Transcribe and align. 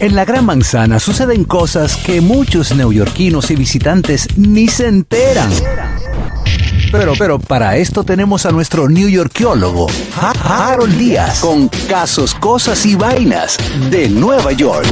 En 0.00 0.16
la 0.16 0.24
Gran 0.24 0.46
Manzana 0.46 0.98
suceden 0.98 1.44
cosas 1.44 1.98
que 1.98 2.22
muchos 2.22 2.74
neoyorquinos 2.74 3.50
y 3.50 3.56
visitantes 3.56 4.28
ni 4.34 4.66
se 4.66 4.88
enteran. 4.88 5.50
Pero, 6.90 7.12
pero 7.18 7.38
para 7.38 7.76
esto 7.76 8.02
tenemos 8.02 8.46
a 8.46 8.50
nuestro 8.50 8.88
newyorkiólogo, 8.88 9.88
Harold 10.42 10.96
Díaz, 10.96 11.40
con 11.40 11.68
casos, 11.86 12.34
cosas 12.34 12.86
y 12.86 12.94
vainas 12.94 13.58
de 13.90 14.08
Nueva 14.08 14.52
York. 14.52 14.88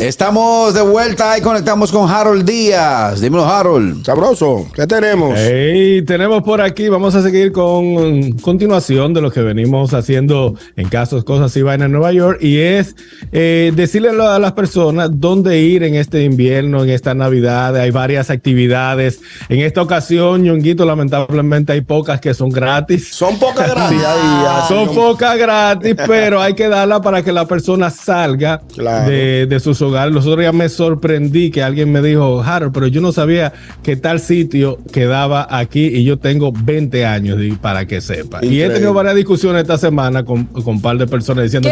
Estamos 0.00 0.72
de 0.72 0.80
vuelta 0.80 1.36
y 1.36 1.42
conectamos 1.42 1.92
con 1.92 2.08
Harold 2.10 2.48
Díaz. 2.48 3.20
Dímelo, 3.20 3.44
Harold. 3.44 4.02
Sabroso, 4.02 4.66
¿qué 4.74 4.86
tenemos? 4.86 5.34
Hey, 5.36 6.00
tenemos 6.06 6.42
por 6.42 6.62
aquí, 6.62 6.88
vamos 6.88 7.14
a 7.14 7.22
seguir 7.22 7.52
con 7.52 8.32
continuación 8.38 9.12
de 9.12 9.20
lo 9.20 9.30
que 9.30 9.42
venimos 9.42 9.92
haciendo 9.92 10.54
en 10.76 10.88
casos, 10.88 11.22
cosas 11.22 11.54
y 11.58 11.60
vainas 11.60 11.86
en 11.86 11.92
Nueva 11.92 12.12
York, 12.12 12.38
y 12.40 12.60
es 12.60 12.96
eh, 13.30 13.72
decirle 13.76 14.08
a 14.08 14.38
las 14.38 14.52
personas 14.52 15.10
dónde 15.12 15.60
ir 15.60 15.82
en 15.82 15.94
este 15.94 16.24
invierno, 16.24 16.82
en 16.82 16.88
esta 16.88 17.14
Navidad. 17.14 17.76
Hay 17.76 17.90
varias 17.90 18.30
actividades. 18.30 19.20
En 19.50 19.60
esta 19.60 19.82
ocasión, 19.82 20.42
Ñonguito, 20.42 20.86
lamentablemente 20.86 21.74
hay 21.74 21.82
pocas 21.82 22.22
que 22.22 22.32
son 22.32 22.48
gratis. 22.48 23.10
Son 23.12 23.38
pocas 23.38 23.70
gratis. 23.74 24.00
son 24.66 24.94
pocas 24.94 25.36
gratis, 25.36 25.94
pero 26.06 26.40
hay 26.40 26.54
que 26.54 26.68
darla 26.68 27.02
para 27.02 27.22
que 27.22 27.32
la 27.32 27.46
persona 27.46 27.90
salga 27.90 28.62
de, 29.06 29.44
de 29.46 29.60
sus 29.60 29.82
los 29.90 30.26
otros 30.26 30.38
días 30.40 30.54
me 30.54 30.68
sorprendí 30.68 31.50
que 31.50 31.62
alguien 31.62 31.90
me 31.92 32.02
dijo, 32.02 32.42
Harold, 32.42 32.72
pero 32.72 32.86
yo 32.86 33.00
no 33.00 33.12
sabía 33.12 33.52
que 33.82 33.96
tal 33.96 34.20
sitio 34.20 34.78
quedaba 34.92 35.46
aquí 35.50 35.86
y 35.86 36.04
yo 36.04 36.18
tengo 36.18 36.52
20 36.52 37.06
años 37.06 37.38
para 37.60 37.86
que 37.86 38.00
sepa. 38.00 38.44
Y 38.44 38.60
he 38.60 38.70
tenido 38.70 38.92
varias 38.94 39.16
discusiones 39.16 39.62
esta 39.62 39.78
semana 39.78 40.24
con, 40.24 40.48
un 40.52 40.82
par 40.82 40.98
de 40.98 41.06
personas 41.06 41.44
diciendo, 41.44 41.68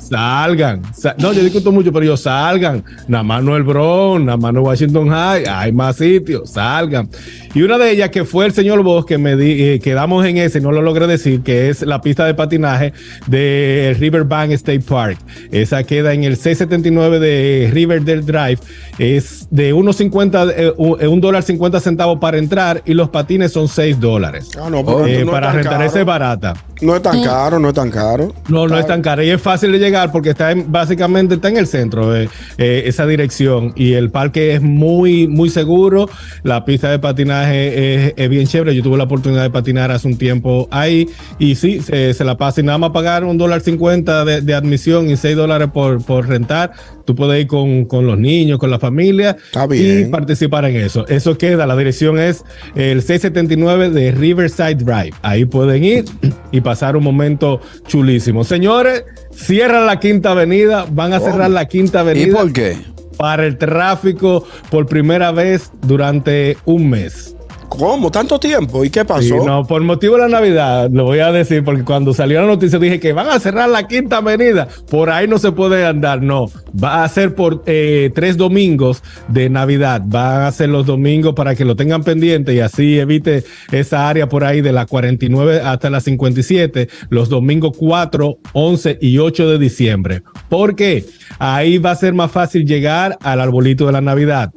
salgan. 0.00 0.82
no, 1.18 1.32
yo 1.32 1.42
discuto 1.42 1.72
mucho, 1.72 1.92
pero 1.92 2.06
yo 2.06 2.16
salgan. 2.16 2.84
Nada 3.08 3.24
más 3.24 3.42
no 3.42 3.56
el 3.56 3.62
Bronx, 3.62 4.24
nada 4.24 4.36
más 4.36 4.52
no 4.52 4.62
Washington 4.62 5.08
High, 5.08 5.44
hay 5.46 5.72
más 5.72 5.96
sitios, 5.96 6.50
salgan. 6.50 7.08
Y 7.54 7.62
una 7.62 7.76
de 7.76 7.90
ellas 7.90 8.10
que 8.10 8.24
fue 8.24 8.46
el 8.46 8.52
señor 8.52 8.82
Vos 8.82 9.04
que 9.04 9.18
me 9.18 9.36
di, 9.36 9.62
eh, 9.62 9.80
quedamos 9.80 10.24
en 10.24 10.38
ese, 10.38 10.60
no 10.60 10.72
lo 10.72 10.80
logré 10.80 11.06
decir, 11.06 11.42
que 11.42 11.68
es 11.68 11.82
la 11.82 12.00
pista 12.00 12.24
de 12.24 12.34
patinaje 12.34 12.92
de 13.26 13.94
Riverbank 13.98 14.52
State 14.52 14.80
Park. 14.80 15.18
Esa 15.50 15.84
queda 15.84 16.14
en 16.14 16.24
el 16.24 16.36
679 16.36 17.20
de 17.20 17.41
River 17.72 18.02
del 18.02 18.24
Drive 18.24 18.58
es 18.98 19.46
de 19.50 19.74
1.50, 19.74 20.52
eh, 20.56 20.74
eh, 21.00 21.06
un 21.08 21.20
dólar 21.20 21.42
50 21.42 21.80
centavos 21.80 22.18
para 22.18 22.38
entrar 22.38 22.82
y 22.84 22.94
los 22.94 23.08
patines 23.08 23.52
son 23.52 23.68
6 23.68 24.00
dólares. 24.00 24.50
Ah, 24.60 24.68
no, 24.70 24.80
eh, 25.06 25.26
para 25.26 25.52
rentar 25.52 25.82
ese 25.82 26.04
barata. 26.04 26.54
No 26.82 26.96
es 26.96 27.02
tan 27.02 27.22
caro, 27.22 27.58
no 27.58 27.68
es 27.68 27.74
tan 27.74 27.90
caro. 27.90 28.34
No, 28.48 28.66
no 28.66 28.78
es 28.78 28.86
tan 28.86 29.02
caro 29.02 29.22
y 29.22 29.30
es 29.30 29.40
fácil 29.40 29.72
de 29.72 29.78
llegar 29.78 30.10
porque 30.10 30.30
está 30.30 30.52
básicamente 30.66 31.36
está 31.36 31.48
en 31.48 31.56
el 31.56 31.66
centro 31.66 32.10
de 32.10 32.28
esa 32.58 33.06
dirección 33.06 33.72
y 33.76 33.92
el 33.92 34.10
parque 34.10 34.54
es 34.54 34.62
muy, 34.62 35.28
muy 35.28 35.48
seguro. 35.48 36.08
La 36.42 36.64
pista 36.64 36.90
de 36.90 36.98
patinaje 36.98 38.14
es, 38.16 38.28
bien 38.28 38.46
chévere. 38.46 38.74
Yo 38.74 38.82
tuve 38.82 38.98
la 38.98 39.04
oportunidad 39.04 39.42
de 39.42 39.50
patinar 39.50 39.90
hace 39.90 40.08
un 40.08 40.16
tiempo 40.16 40.68
ahí 40.70 41.08
y 41.38 41.54
sí, 41.54 41.80
se, 41.80 42.24
la 42.24 42.36
pasa 42.36 42.60
y 42.60 42.64
nada 42.64 42.78
más 42.78 42.90
pagar 42.90 43.24
un 43.24 43.38
dólar 43.38 43.60
50 43.60 44.24
de, 44.24 44.54
admisión 44.54 45.08
y 45.08 45.16
6 45.16 45.36
dólares 45.36 45.68
por, 45.72 46.04
por 46.04 46.28
rentar. 46.28 46.72
Tú 47.04 47.14
puedes 47.16 47.40
ir 47.40 47.46
con, 47.48 47.84
con, 47.86 48.06
los 48.06 48.18
niños, 48.18 48.58
con 48.58 48.70
la 48.70 48.78
familia 48.78 49.36
y 49.70 50.04
participar 50.04 50.64
en 50.66 50.76
eso. 50.76 51.06
Eso 51.08 51.36
queda, 51.36 51.66
la 51.66 51.76
dirección 51.76 52.18
es 52.18 52.44
el 52.74 53.02
679 53.02 53.90
de 53.90 54.12
Riverside 54.12 54.76
Drive. 54.76 55.12
Ahí 55.22 55.44
pueden 55.44 55.84
ir 55.84 56.04
y 56.52 56.60
pasar 56.72 56.96
un 56.96 57.04
momento 57.04 57.60
chulísimo. 57.86 58.44
Señores, 58.44 59.04
cierran 59.34 59.84
la 59.84 60.00
quinta 60.00 60.30
avenida, 60.30 60.86
van 60.90 61.12
a 61.12 61.20
cerrar 61.20 61.50
la 61.50 61.66
quinta 61.66 62.00
avenida. 62.00 62.28
¿Y 62.28 62.30
por 62.30 62.50
qué? 62.50 62.78
Para 63.18 63.44
el 63.44 63.58
tráfico 63.58 64.46
por 64.70 64.86
primera 64.86 65.32
vez 65.32 65.70
durante 65.82 66.56
un 66.64 66.88
mes. 66.88 67.31
¿Cómo? 67.78 68.10
¿Tanto 68.10 68.38
tiempo? 68.38 68.84
¿Y 68.84 68.90
qué 68.90 69.04
pasó? 69.04 69.44
no, 69.46 69.64
por 69.64 69.80
motivo 69.82 70.16
de 70.16 70.22
la 70.22 70.28
Navidad, 70.28 70.90
lo 70.90 71.04
voy 71.04 71.20
a 71.20 71.32
decir, 71.32 71.64
porque 71.64 71.84
cuando 71.84 72.12
salió 72.12 72.40
la 72.40 72.46
noticia 72.46 72.78
dije 72.78 73.00
que 73.00 73.12
van 73.12 73.28
a 73.28 73.40
cerrar 73.40 73.68
la 73.68 73.86
quinta 73.86 74.18
avenida. 74.18 74.68
Por 74.90 75.08
ahí 75.10 75.26
no 75.26 75.38
se 75.38 75.52
puede 75.52 75.86
andar, 75.86 76.22
no. 76.22 76.46
Va 76.82 77.02
a 77.02 77.08
ser 77.08 77.34
por 77.34 77.62
eh, 77.66 78.10
tres 78.14 78.36
domingos 78.36 79.02
de 79.28 79.48
Navidad. 79.48 80.02
Van 80.04 80.42
a 80.42 80.52
ser 80.52 80.68
los 80.68 80.84
domingos 80.84 81.34
para 81.34 81.54
que 81.54 81.64
lo 81.64 81.74
tengan 81.74 82.04
pendiente 82.04 82.52
y 82.54 82.60
así 82.60 82.98
evite 82.98 83.44
esa 83.70 84.08
área 84.08 84.28
por 84.28 84.44
ahí 84.44 84.60
de 84.60 84.72
la 84.72 84.86
49 84.86 85.62
hasta 85.64 85.88
la 85.88 86.00
57, 86.00 86.88
los 87.08 87.28
domingos 87.28 87.76
4, 87.78 88.38
11 88.52 88.98
y 89.00 89.18
8 89.18 89.48
de 89.48 89.58
diciembre. 89.58 90.22
Porque 90.48 91.06
ahí 91.38 91.78
va 91.78 91.92
a 91.92 91.96
ser 91.96 92.12
más 92.12 92.30
fácil 92.30 92.66
llegar 92.66 93.18
al 93.22 93.40
arbolito 93.40 93.86
de 93.86 93.92
la 93.92 94.00
Navidad 94.00 94.52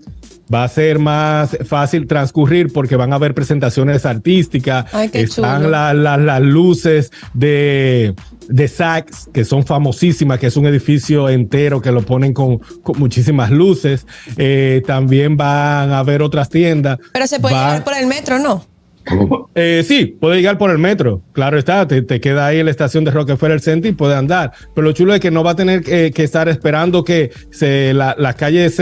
va 0.54 0.64
a 0.64 0.68
ser 0.68 1.00
más 1.00 1.58
fácil 1.66 2.08
transcurrir 2.08 2.72
porque 2.72 2.96
van 2.96 3.14
a 3.14 3.16
haber 3.16 3.34
presentaciones 3.34 4.06
artísticas, 4.06 4.86
están 5.14 5.72
las 5.72 6.42
luces 6.42 7.12
de, 7.34 8.14
de 8.48 8.68
Saks, 8.68 9.30
que 9.34 9.46
son 9.46 9.66
famosísimas, 9.66 10.40
que 10.40 10.48
es 10.48 10.58
un 10.58 10.66
edificio 10.66 11.30
entero 11.30 11.82
que 11.82 11.92
lo 11.92 12.02
ponen 12.02 12.34
con, 12.34 12.62
muchísimas 12.98 13.52
luces. 13.52 14.06
Eh, 14.38 14.82
también 14.86 15.38
van 15.38 15.92
a 15.92 16.00
haber 16.00 16.22
otras 16.22 16.50
tiendas. 16.50 17.00
Pero 17.14 17.28
se 17.28 17.40
puede 17.40 17.56
llegar 17.56 17.84
por 17.84 17.96
el 17.96 18.08
metro, 18.08 18.40
¿no? 18.40 18.75
Eh, 19.58 19.86
sí, 19.88 20.18
puede 20.20 20.36
llegar 20.36 20.58
por 20.58 20.70
el 20.70 20.78
metro, 20.78 21.22
claro 21.32 21.58
está, 21.58 21.88
te, 21.88 22.04
queda 22.20 22.48
ahí 22.48 22.60
en 22.60 22.66
la 22.66 22.72
estación 22.72 23.06
de 23.06 23.12
Rockefeller 23.12 23.62
Center 23.62 23.90
y 23.90 23.96
puede 23.96 24.14
andar. 24.14 24.52
Pero 24.74 24.88
lo 24.88 24.92
chulo 24.92 25.14
es 25.14 25.22
que 25.22 25.32
no 25.32 25.46
va 25.46 25.52
a 25.52 25.56
tener 25.56 25.82
que, 25.82 26.12
estar 26.18 26.50
esperando 26.50 27.06
que 27.06 27.32
se, 27.52 27.94
las 27.94 28.36
calles 28.36 28.78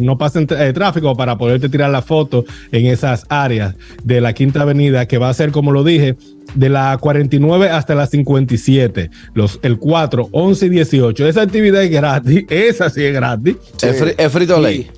no 0.00 0.18
pasen 0.18 0.48
eh, 0.50 0.72
tráfico 0.72 1.14
para 1.16 1.38
poderte 1.38 1.68
tirar 1.68 1.90
la 1.90 2.02
foto 2.02 2.44
en 2.72 2.86
esas 2.86 3.26
áreas 3.28 3.76
de 4.02 4.20
la 4.20 4.32
Quinta 4.32 4.62
Avenida, 4.62 5.06
que 5.06 5.18
va 5.18 5.28
a 5.28 5.34
ser, 5.34 5.52
como 5.52 5.70
lo 5.70 5.84
dije, 5.84 6.16
de 6.54 6.68
la 6.68 6.96
49 6.98 7.70
hasta 7.70 7.94
la 7.94 8.06
57, 8.06 9.10
los, 9.34 9.60
el 9.62 9.78
4, 9.78 10.28
11 10.32 10.66
y 10.66 10.68
18. 10.68 11.28
Esa 11.28 11.42
actividad 11.42 11.82
es 11.82 11.90
gratis, 11.90 12.44
esa 12.50 12.90
sí 12.90 13.04
es 13.04 13.14
gratis. 13.14 13.56
Es, 13.82 14.32
frito 14.32 14.60
ley. 14.60 14.90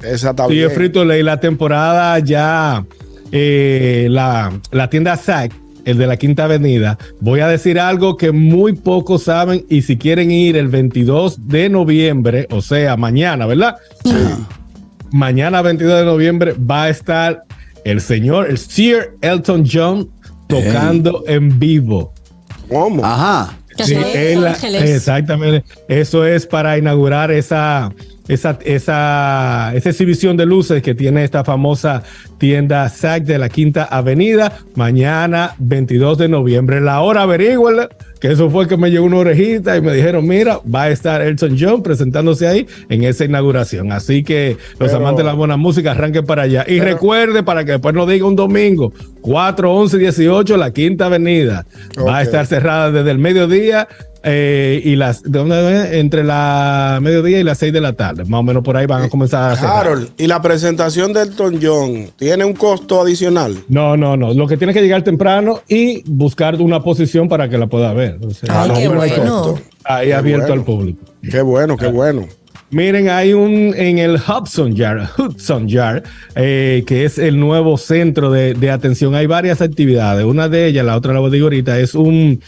Sí, 0.49 0.61
es 0.61 0.73
frito 0.73 1.05
ley. 1.05 1.23
La 1.23 1.41
temporada 1.41 2.19
ya 2.21 2.85
eh, 3.33 4.09
la, 4.11 4.51
tienda 4.91 5.17
SAC, 5.17 5.53
el 5.85 5.99
de 5.99 6.07
la 6.07 6.17
Quinta 6.17 6.45
Avenida, 6.45 6.99
voy 7.21 7.41
a 7.41 7.49
decir 7.49 7.79
algo 7.79 8.17
que 8.17 8.33
muy 8.33 8.75
pocos 8.75 9.25
saben 9.25 9.65
y 9.69 9.83
si 9.83 9.97
quieren 9.97 10.31
ir 10.31 10.57
el 10.57 10.69
22 10.69 11.49
de 11.49 11.69
noviembre, 11.69 12.47
o 12.51 12.61
sea, 12.61 12.97
mañana, 12.97 13.47
¿verdad? 13.47 13.77
Mañana 15.13 15.63
22 15.63 16.01
de 16.01 16.05
noviembre 16.05 16.55
va 16.55 16.85
a 16.85 16.89
estar 16.91 17.45
el 17.85 18.01
señor, 18.01 18.49
el 18.49 18.59
Sir 18.59 19.17
Elton 19.23 19.65
John 19.71 20.09
tocando 20.49 21.25
en 21.27 21.59
vivo. 21.59 22.13
¿Cómo? 22.69 23.05
Ajá. 23.05 23.57
Sí, 23.79 23.95
exactamente. 23.95 25.65
Eso 25.89 26.25
es 26.25 26.47
para 26.47 26.77
inaugurar 26.77 27.31
esa, 27.31 27.91
esa, 28.31 28.59
esa, 28.65 29.73
esa 29.75 29.91
exhibición 29.91 30.37
de 30.37 30.47
luces 30.47 30.83
que 30.83 30.95
tiene 30.95 31.25
esta 31.25 31.45
famosa 31.45 32.03
tienda 32.39 32.89
SAC 32.89 33.25
de 33.25 33.39
la 33.39 33.49
Quinta 33.49 33.85
Avenida, 33.85 34.59
mañana 34.77 35.55
22 35.59 36.17
de 36.17 36.29
noviembre. 36.29 36.81
La 36.81 37.01
hora, 37.01 37.23
averígüenla, 37.23 37.89
que 38.21 38.29
eso 38.29 38.49
fue 38.49 38.69
que 38.69 38.77
me 38.77 38.91
llegó 38.91 39.07
una 39.07 39.19
orejita 39.19 39.77
y 39.77 39.81
me 39.81 39.93
dijeron, 39.93 40.27
mira, 40.27 40.61
va 40.73 40.85
a 40.85 40.91
estar 40.91 41.23
Elton 41.23 41.57
John 41.59 41.83
presentándose 41.83 42.47
ahí 42.47 42.67
en 42.89 43.03
esa 43.03 43.25
inauguración. 43.25 43.93
Así 43.93 44.23
que 44.23 44.57
los 44.79 44.93
amantes 44.93 45.25
de 45.25 45.25
la 45.25 45.35
buena 45.35 45.57
música 45.57 45.91
arranquen 45.91 46.25
para 46.25 46.43
allá. 46.43 46.65
Y 46.69 46.81
recuerde, 46.81 47.43
para 47.43 47.65
que 47.65 47.73
después 47.73 47.95
no 47.95 48.07
diga 48.07 48.27
un 48.27 48.37
domingo, 48.37 48.93
4, 49.23 49.75
11, 49.75 49.99
18, 49.99 50.57
la 50.57 50.71
Quinta 50.71 51.07
Avenida. 51.07 51.67
Va 51.99 52.19
a 52.19 52.23
estar 52.23 52.47
cerrada 52.47 52.93
desde 52.93 53.11
el 53.11 53.19
mediodía 53.19 53.89
eh, 54.23 54.83
y 54.85 54.97
las 54.97 55.23
entre 55.25 56.25
la 56.25 56.99
mediodía 57.01 57.41
y 57.41 57.43
las 57.43 57.59
6 57.59 57.73
de 57.73 57.81
la 57.81 57.95
tarde, 57.95 58.25
más 58.25 58.41
o 58.41 58.43
menos 58.43 58.63
por 58.63 58.77
ahí 58.77 58.87
van 58.87 59.05
a 59.05 59.09
comenzar 59.09 59.43
a 59.43 59.53
hacer. 59.53 59.67
Harold, 59.67 60.11
¿y 60.19 60.27
la 60.27 60.43
presentación 60.43 61.13
del 61.13 61.29
Elton 61.29 61.59
John 61.63 62.11
tiene 62.17 62.45
un 62.45 62.53
costo 62.53 63.01
adicional? 63.01 63.57
No, 63.69 63.97
no, 63.97 64.17
no. 64.17 64.35
Lo 64.35 64.47
que 64.47 64.57
tiene 64.57 64.73
que 64.73 64.83
llegar 64.83 65.03
temprano 65.03 65.61
y 65.69 66.03
buscar 66.11 66.57
una 66.57 66.83
posición 66.83 67.29
para 67.29 67.49
que 67.49 67.57
la 67.57 67.67
pueda 67.67 67.93
ver. 67.93 68.19
Ahí 69.85 70.13
abierto 70.13 70.53
al 70.53 70.65
público. 70.65 71.05
Qué 71.31 71.43
bueno, 71.43 71.77
qué 71.77 71.87
bueno. 71.87 72.27
Miren, 72.73 73.09
hay 73.09 73.33
un 73.33 73.75
en 73.77 73.99
el 73.99 74.15
Hudson 74.15 74.77
Yard, 74.77 75.09
Hudson 75.19 75.67
Yard, 75.67 76.05
eh, 76.37 76.85
que 76.87 77.05
es 77.05 77.19
el 77.19 77.41
nuevo 77.41 77.77
centro 77.77 78.31
de, 78.31 78.71
atención. 78.71 79.17
Hay 79.17 79.27
varias 79.27 79.61
actividades. 79.61 80.25
Una 80.25 80.49
de 80.49 80.67
ellas, 80.67 80.87
la 80.87 80.97
otra 80.97 81.13
la 81.13 81.29
digo 81.29 81.47
ahorita, 81.47 81.81
es 81.81 81.97
un, 81.97 82.41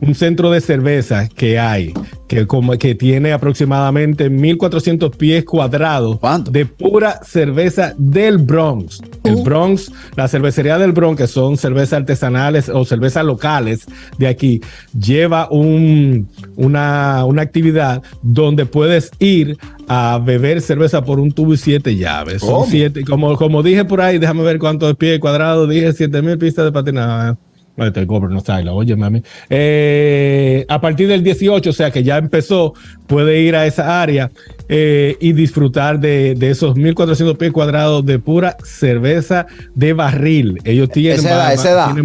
un 0.00 0.14
centro 0.16 0.50
de 0.50 0.60
cerveza 0.60 1.28
que 1.28 1.60
hay 1.60 1.94
que, 2.28 2.46
como, 2.46 2.76
que 2.78 2.94
tiene 2.94 3.32
aproximadamente 3.32 4.30
1.400 4.30 5.16
pies 5.16 5.44
cuadrados 5.44 6.18
de 6.50 6.66
pura 6.66 7.20
cerveza 7.24 7.94
del 7.96 8.38
Bronx. 8.38 9.00
El 9.24 9.36
uh. 9.36 9.42
Bronx, 9.42 9.90
la 10.14 10.28
cervecería 10.28 10.78
del 10.78 10.92
Bronx, 10.92 11.16
que 11.18 11.26
son 11.26 11.56
cervezas 11.56 12.00
artesanales 12.00 12.68
o 12.68 12.84
cervezas 12.84 13.24
locales 13.24 13.86
de 14.18 14.28
aquí, 14.28 14.60
lleva 14.98 15.48
un, 15.50 16.28
una, 16.56 17.24
una 17.24 17.42
actividad 17.42 18.02
donde 18.22 18.66
puedes 18.66 19.10
ir 19.18 19.56
a 19.88 20.20
beber 20.22 20.60
cerveza 20.60 21.02
por 21.02 21.18
un 21.18 21.32
tubo 21.32 21.54
y 21.54 21.56
siete 21.56 21.96
llaves. 21.96 22.42
Son 22.42 22.66
siete, 22.66 23.04
como, 23.04 23.36
como 23.36 23.62
dije 23.62 23.86
por 23.86 24.02
ahí, 24.02 24.18
déjame 24.18 24.42
ver 24.42 24.58
cuántos 24.58 24.94
pies 24.96 25.18
cuadrados, 25.18 25.68
dije 25.68 25.92
siete 25.94 26.20
mil 26.20 26.36
pistas 26.36 26.66
de 26.66 26.72
patinaje. 26.72 27.38
No 27.78 28.40
sabe, 28.40 28.68
oye, 28.68 28.96
mami. 28.96 29.22
Eh, 29.48 30.66
a 30.68 30.80
partir 30.80 31.08
del 31.08 31.22
18, 31.22 31.70
o 31.70 31.72
sea 31.72 31.90
que 31.90 32.02
ya 32.02 32.18
empezó, 32.18 32.74
puede 33.06 33.40
ir 33.40 33.54
a 33.54 33.66
esa 33.66 34.02
área 34.02 34.30
eh, 34.68 35.16
y 35.20 35.32
disfrutar 35.32 36.00
de, 36.00 36.34
de, 36.34 36.50
esos 36.50 36.76
1400 36.76 37.36
pies 37.36 37.52
cuadrados 37.52 38.04
de 38.04 38.18
pura 38.18 38.56
cerveza 38.64 39.46
de 39.74 39.92
barril. 39.92 40.58
Ellos 40.64 40.88
tienen. 40.90 41.20
Esa 41.20 41.30
edad, 41.30 41.52
esa 41.54 41.70
edad. 41.70 41.96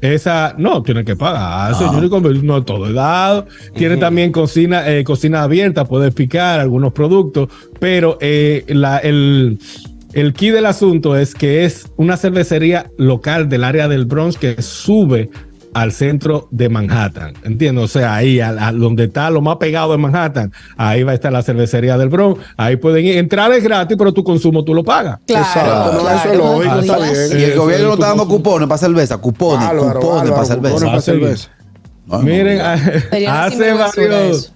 esa, 0.00 0.54
no, 0.56 0.82
tiene 0.82 1.04
que 1.04 1.16
pagar. 1.16 1.74
Ah. 1.74 2.00
no 2.42 2.64
todo 2.64 2.92
dado. 2.92 3.46
Tiene 3.76 3.98
también 3.98 4.32
cocina, 4.32 4.88
eh, 4.90 5.04
cocina 5.04 5.42
abierta, 5.42 5.84
puede 5.84 6.12
picar 6.12 6.60
algunos 6.60 6.92
productos, 6.92 7.48
pero 7.78 8.18
la, 8.20 8.98
el 8.98 9.58
el 10.14 10.32
key 10.32 10.50
del 10.50 10.66
asunto 10.66 11.16
es 11.16 11.34
que 11.34 11.64
es 11.64 11.88
una 11.96 12.16
cervecería 12.16 12.90
local 12.98 13.48
del 13.48 13.64
área 13.64 13.88
del 13.88 14.06
Bronx 14.06 14.38
que 14.38 14.60
sube 14.62 15.30
al 15.74 15.92
centro 15.92 16.46
de 16.52 16.68
Manhattan. 16.68 17.34
Entiendo, 17.42 17.82
o 17.82 17.88
sea, 17.88 18.14
ahí 18.14 18.40
a, 18.40 18.72
donde 18.72 19.04
está 19.04 19.28
lo 19.30 19.40
más 19.40 19.56
pegado 19.56 19.90
de 19.90 19.98
Manhattan, 19.98 20.52
ahí 20.76 21.02
va 21.02 21.12
a 21.12 21.14
estar 21.14 21.32
la 21.32 21.42
cervecería 21.42 21.98
del 21.98 22.08
Bronx. 22.08 22.40
Ahí 22.56 22.76
pueden 22.76 23.04
ir. 23.04 23.18
Entrar 23.18 23.50
es 23.52 23.62
gratis, 23.62 23.96
pero 23.98 24.12
tu 24.12 24.22
consumo 24.22 24.64
tú 24.64 24.72
lo 24.72 24.84
pagas. 24.84 25.18
Claro, 25.26 26.62
Y 26.62 27.42
el 27.42 27.56
gobierno 27.58 27.88
no 27.88 27.94
está 27.94 28.08
dando 28.08 28.28
cupones 28.28 28.68
para 28.68 28.78
cerveza, 28.78 29.18
cupones, 29.18 29.68
cupones 29.68 30.30
para 30.30 31.00
cerveza. 31.00 31.50
Miren, 32.22 32.60
hace 32.60 33.72
varios, 33.72 34.52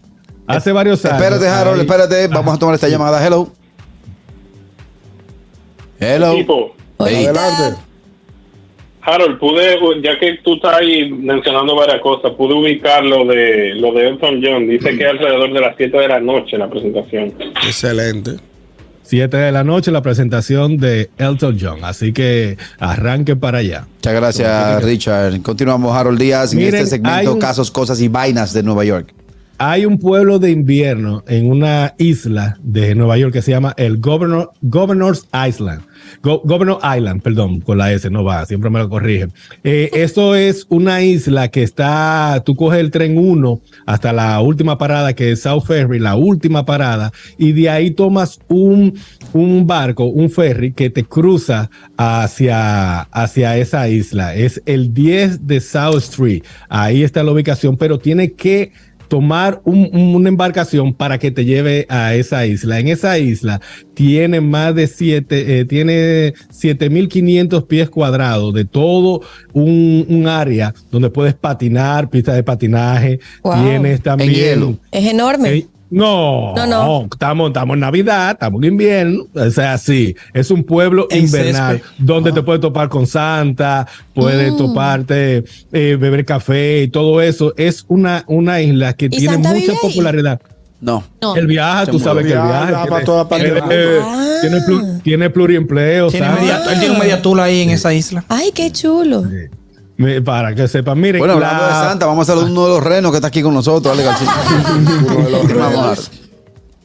hace 0.47 0.73
varios 0.73 1.05
años. 1.05 1.21
Espérate, 1.21 1.49
Harold, 1.49 1.81
espérate, 1.81 2.29
vamos 2.29 2.55
a 2.55 2.59
tomar 2.59 2.75
esta 2.77 2.89
llamada. 2.89 3.25
Hello. 3.27 3.58
Hello. 6.01 6.75
Adelante. 6.99 7.81
Harold, 9.01 9.39
pude, 9.39 9.79
ya 10.03 10.19
que 10.19 10.39
tú 10.45 10.55
estás 10.55 10.77
ahí 10.77 11.11
mencionando 11.11 11.75
varias 11.75 12.01
cosas, 12.01 12.33
pude 12.33 12.55
ubicar 12.55 13.05
lo 13.05 13.25
de, 13.25 13.75
lo 13.77 13.93
de 13.93 14.09
Elton 14.09 14.41
John. 14.43 14.69
Dice 14.69 14.97
que 14.97 15.05
es 15.05 15.11
alrededor 15.11 15.53
de 15.53 15.61
las 15.61 15.75
7 15.77 15.97
de 15.97 16.09
la 16.09 16.21
noche 16.21 16.59
la 16.59 16.69
presentación. 16.69 17.33
Excelente. 17.65 18.33
7 19.03 19.35
de 19.35 19.53
la 19.53 19.65
noche 19.65 19.91
la 19.91 20.03
presentación 20.03 20.77
de 20.77 21.09
Elton 21.17 21.57
John. 21.59 21.79
Así 21.85 22.13
que 22.13 22.59
arranque 22.79 23.37
para 23.37 23.59
allá. 23.59 23.87
Muchas 23.95 24.15
gracias, 24.15 24.85
Richard. 24.85 25.41
Continuamos, 25.41 25.97
Harold 25.97 26.21
Díaz, 26.21 26.53
en 26.53 26.61
este 26.61 26.85
segmento 26.85 27.39
Casos, 27.39 27.71
Cosas 27.71 28.01
y 28.03 28.09
Vainas 28.09 28.53
de 28.53 28.63
Nueva 28.63 28.85
York. 28.85 29.15
Hay 29.61 29.87
un 29.87 29.99
pueblo 29.99 30.39
de 30.39 30.53
invierno 30.53 31.25
en 31.27 31.51
una 31.51 31.93
isla 31.99 32.57
de 32.63 32.95
Nueva 32.95 33.19
York 33.19 33.33
que 33.33 33.43
se 33.43 33.51
llama 33.51 33.75
el 33.77 33.99
Governor, 33.99 34.53
Governor's 34.63 35.27
Island. 35.49 35.83
Governor 36.23 36.79
Island, 36.97 37.23
perdón, 37.23 37.61
con 37.61 37.77
la 37.77 37.93
S 37.93 38.09
no 38.09 38.23
va, 38.23 38.47
siempre 38.47 38.71
me 38.71 38.79
lo 38.79 38.89
corrigen. 38.89 39.33
Eh, 39.65 39.91
esto 39.95 40.37
es 40.37 40.65
una 40.69 41.03
isla 41.03 41.49
que 41.49 41.65
está, 41.65 42.41
tú 42.47 42.55
coges 42.55 42.79
el 42.79 42.93
tren 42.93 43.19
1 43.19 43.61
hasta 43.85 44.13
la 44.13 44.41
última 44.41 44.79
parada 44.79 45.13
que 45.13 45.33
es 45.33 45.43
South 45.43 45.65
Ferry, 45.67 45.99
la 45.99 46.15
última 46.15 46.65
parada, 46.65 47.13
y 47.37 47.51
de 47.51 47.69
ahí 47.69 47.91
tomas 47.91 48.39
un, 48.47 48.95
un 49.33 49.67
barco, 49.67 50.05
un 50.05 50.31
ferry 50.31 50.73
que 50.73 50.89
te 50.89 51.03
cruza 51.03 51.69
hacia, 51.97 53.01
hacia 53.01 53.57
esa 53.59 53.89
isla. 53.89 54.37
Es 54.37 54.63
el 54.67 54.95
10 54.95 55.49
de 55.49 55.61
South 55.61 55.99
Street, 55.99 56.45
ahí 56.69 57.03
está 57.03 57.25
la 57.25 57.33
ubicación, 57.33 57.77
pero 57.77 57.99
tiene 57.99 58.33
que 58.33 58.71
tomar 59.09 59.61
una 59.65 60.29
embarcación 60.29 60.95
para 60.95 61.19
que 61.19 61.31
te 61.31 61.45
lleve 61.45 61.87
a 61.89 62.15
esa 62.15 62.47
isla. 62.47 62.79
En 62.79 62.89
esa 62.89 63.19
isla 63.19 63.61
tiene 63.95 64.41
más 64.41 64.75
de 64.75 64.87
siete, 64.87 65.61
eh, 65.61 65.65
tiene 65.65 66.35
7500 66.51 67.65
pies 67.65 67.91
cuadrados 67.91 68.55
de 68.55 68.65
todo 68.65 69.23
un, 69.53 70.27
área 70.29 70.75
donde 70.91 71.09
puedes 71.09 71.35
patinar, 71.35 72.11
pista 72.11 72.35
de 72.35 72.43
patinaje. 72.43 73.21
Tienes 73.43 74.03
también. 74.03 74.79
Es 74.93 75.07
enorme. 75.07 75.67
No, 75.91 76.55
no, 76.55 76.67
no. 76.67 77.09
Estamos, 77.11 77.49
estamos 77.49 77.75
en 77.75 77.81
Navidad, 77.81 78.33
estamos 78.33 78.63
en 78.63 78.73
invierno. 78.73 79.27
O 79.35 79.51
sea, 79.51 79.79
sí, 79.79 80.15
es 80.35 80.51
un 80.51 80.63
pueblo 80.65 81.09
invernal 81.11 81.83
donde 81.99 82.33
te 82.33 82.43
puedes 82.43 82.61
topar 82.61 82.89
con 82.89 83.07
Santa, 83.07 83.87
puedes 84.15 84.53
mm. 84.53 84.57
toparte, 84.59 85.45
eh, 85.73 85.97
beber 85.99 86.25
café 86.25 86.83
y 86.83 86.89
todo 86.89 87.23
eso. 87.23 87.55
Es 87.57 87.85
una, 87.89 88.25
una 88.27 88.61
isla 88.61 88.93
que 88.93 89.09
tiene 89.09 89.39
mucha 89.39 89.73
popularidad. 89.81 90.41
No. 90.81 91.03
El 91.35 91.47
viaje, 91.47 91.91
tú 91.91 91.99
sabes 91.99 92.27
que 92.27 92.33
el 92.33 92.43
viaje. 92.43 92.75
Tiene, 93.29 93.61
eh, 93.71 94.01
tiene, 94.41 95.01
tiene, 95.03 95.31
pluriempleo. 95.31 96.11
Tiene 96.11 96.29
media, 96.31 96.63
él 96.71 96.79
tiene 96.79 96.95
un 96.95 97.01
mediatula 97.01 97.45
ahí 97.45 97.63
en 97.63 97.71
esa 97.71 97.93
isla. 97.93 98.25
Ay, 98.29 98.53
qué 98.55 98.71
chulo. 98.71 99.25
Para 100.25 100.55
que 100.55 100.69
sepan, 100.69 101.01
miren. 101.01 101.19
Bueno, 101.19 101.35
hablando 101.35 101.65
de 101.65 101.71
Santa, 101.73 102.07
vamos 102.07 102.29
a 102.29 102.33
saludar 102.33 102.51
uno 102.51 102.67
de 102.67 102.75
los 102.75 102.85
renos 102.85 103.11
que 103.11 103.17
está 103.17 103.29
aquí 103.29 103.43
con 103.43 103.53
nosotros, 103.53 103.93
Ale 103.93 104.05
García. 104.05 104.29
uno 105.09 105.25
de 105.25 105.31
los 105.31 105.51
renos. 105.51 106.11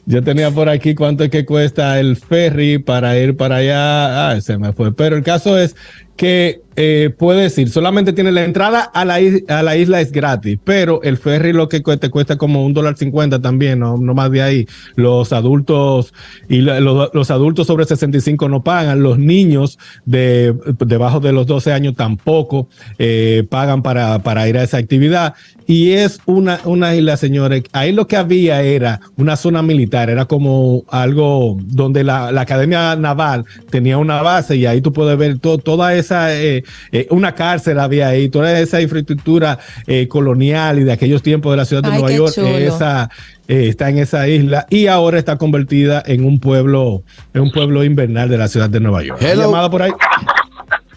Yo 0.06 0.22
tenía 0.22 0.50
por 0.50 0.68
aquí 0.68 0.94
cuánto 0.94 1.24
es 1.24 1.30
que 1.30 1.46
cuesta 1.46 1.98
el 1.98 2.16
ferry 2.16 2.78
para 2.78 3.16
ir 3.16 3.36
para 3.36 3.56
allá. 3.56 4.30
Ah, 4.30 4.40
se 4.40 4.58
me 4.58 4.72
fue. 4.72 4.92
Pero 4.92 5.16
el 5.16 5.22
caso 5.22 5.56
es 5.56 5.76
que 6.16 6.62
eh, 6.76 7.14
puede 7.16 7.42
decir, 7.42 7.70
solamente 7.70 8.12
tiene 8.12 8.32
la 8.32 8.44
entrada 8.44 8.80
a 8.80 9.04
la, 9.04 9.20
a 9.48 9.62
la 9.62 9.76
isla 9.76 10.00
es 10.00 10.10
gratis, 10.10 10.58
pero 10.64 11.02
el 11.02 11.18
ferry 11.18 11.52
lo 11.52 11.68
que 11.68 11.80
te 11.80 12.10
cuesta 12.10 12.36
como 12.36 12.66
un 12.66 12.74
dólar 12.74 12.96
cincuenta 12.96 13.40
también, 13.40 13.78
no, 13.78 13.96
no 13.96 14.14
más 14.14 14.30
de 14.32 14.42
ahí. 14.42 14.66
Los 14.96 15.32
adultos 15.32 16.12
y 16.48 16.58
los, 16.62 17.30
adultos 17.30 17.68
sobre 17.68 17.84
65 17.84 18.48
no 18.48 18.64
pagan, 18.64 19.02
los 19.02 19.18
niños 19.18 19.78
de 20.04 20.54
debajo 20.80 21.20
de 21.20 21.32
los 21.32 21.46
12 21.46 21.72
años 21.72 21.94
tampoco 21.94 22.68
eh, 22.98 23.46
pagan 23.48 23.82
para, 23.82 24.18
para 24.20 24.48
ir 24.48 24.58
a 24.58 24.64
esa 24.64 24.78
actividad. 24.78 25.34
Y 25.66 25.92
es 25.92 26.20
una, 26.26 26.60
una 26.64 26.94
isla, 26.94 27.16
señores, 27.16 27.62
ahí 27.72 27.92
lo 27.92 28.06
que 28.06 28.16
había 28.16 28.62
era 28.62 29.00
una 29.16 29.36
zona 29.36 29.62
militar, 29.62 30.10
era 30.10 30.26
como 30.26 30.84
algo 30.88 31.56
donde 31.62 32.04
la, 32.04 32.32
la 32.32 32.42
Academia 32.42 32.96
Naval 32.96 33.46
tenía 33.70 33.96
una 33.96 34.20
base 34.20 34.56
y 34.56 34.66
ahí 34.66 34.82
tú 34.82 34.92
puedes 34.92 35.16
ver 35.16 35.38
toda 35.38 35.94
esa, 35.94 36.03
eh, 36.10 36.62
eh, 36.92 37.06
una 37.10 37.34
cárcel 37.34 37.78
había 37.78 38.08
ahí, 38.08 38.28
toda 38.28 38.58
esa 38.58 38.80
infraestructura 38.80 39.58
eh, 39.86 40.08
colonial 40.08 40.78
y 40.78 40.84
de 40.84 40.92
aquellos 40.92 41.22
tiempos 41.22 41.52
de 41.52 41.56
la 41.56 41.64
ciudad 41.64 41.82
de 41.82 41.90
Nueva 41.90 42.10
York, 42.12 42.36
esa, 42.36 43.10
está 43.46 43.90
en 43.90 43.98
esa 43.98 44.28
isla 44.28 44.66
y 44.70 44.86
ahora 44.86 45.18
está 45.18 45.36
convertida 45.36 46.02
en 46.06 46.24
un 46.24 46.40
pueblo, 46.40 47.02
en 47.32 47.42
un 47.42 47.52
pueblo 47.52 47.84
invernal 47.84 48.28
de 48.28 48.38
la 48.38 48.48
ciudad 48.48 48.70
de 48.70 48.80
Nueva 48.80 49.02
York. 49.02 49.20
Llamada 49.20 49.70
por 49.70 49.82
ahí. 49.82 49.92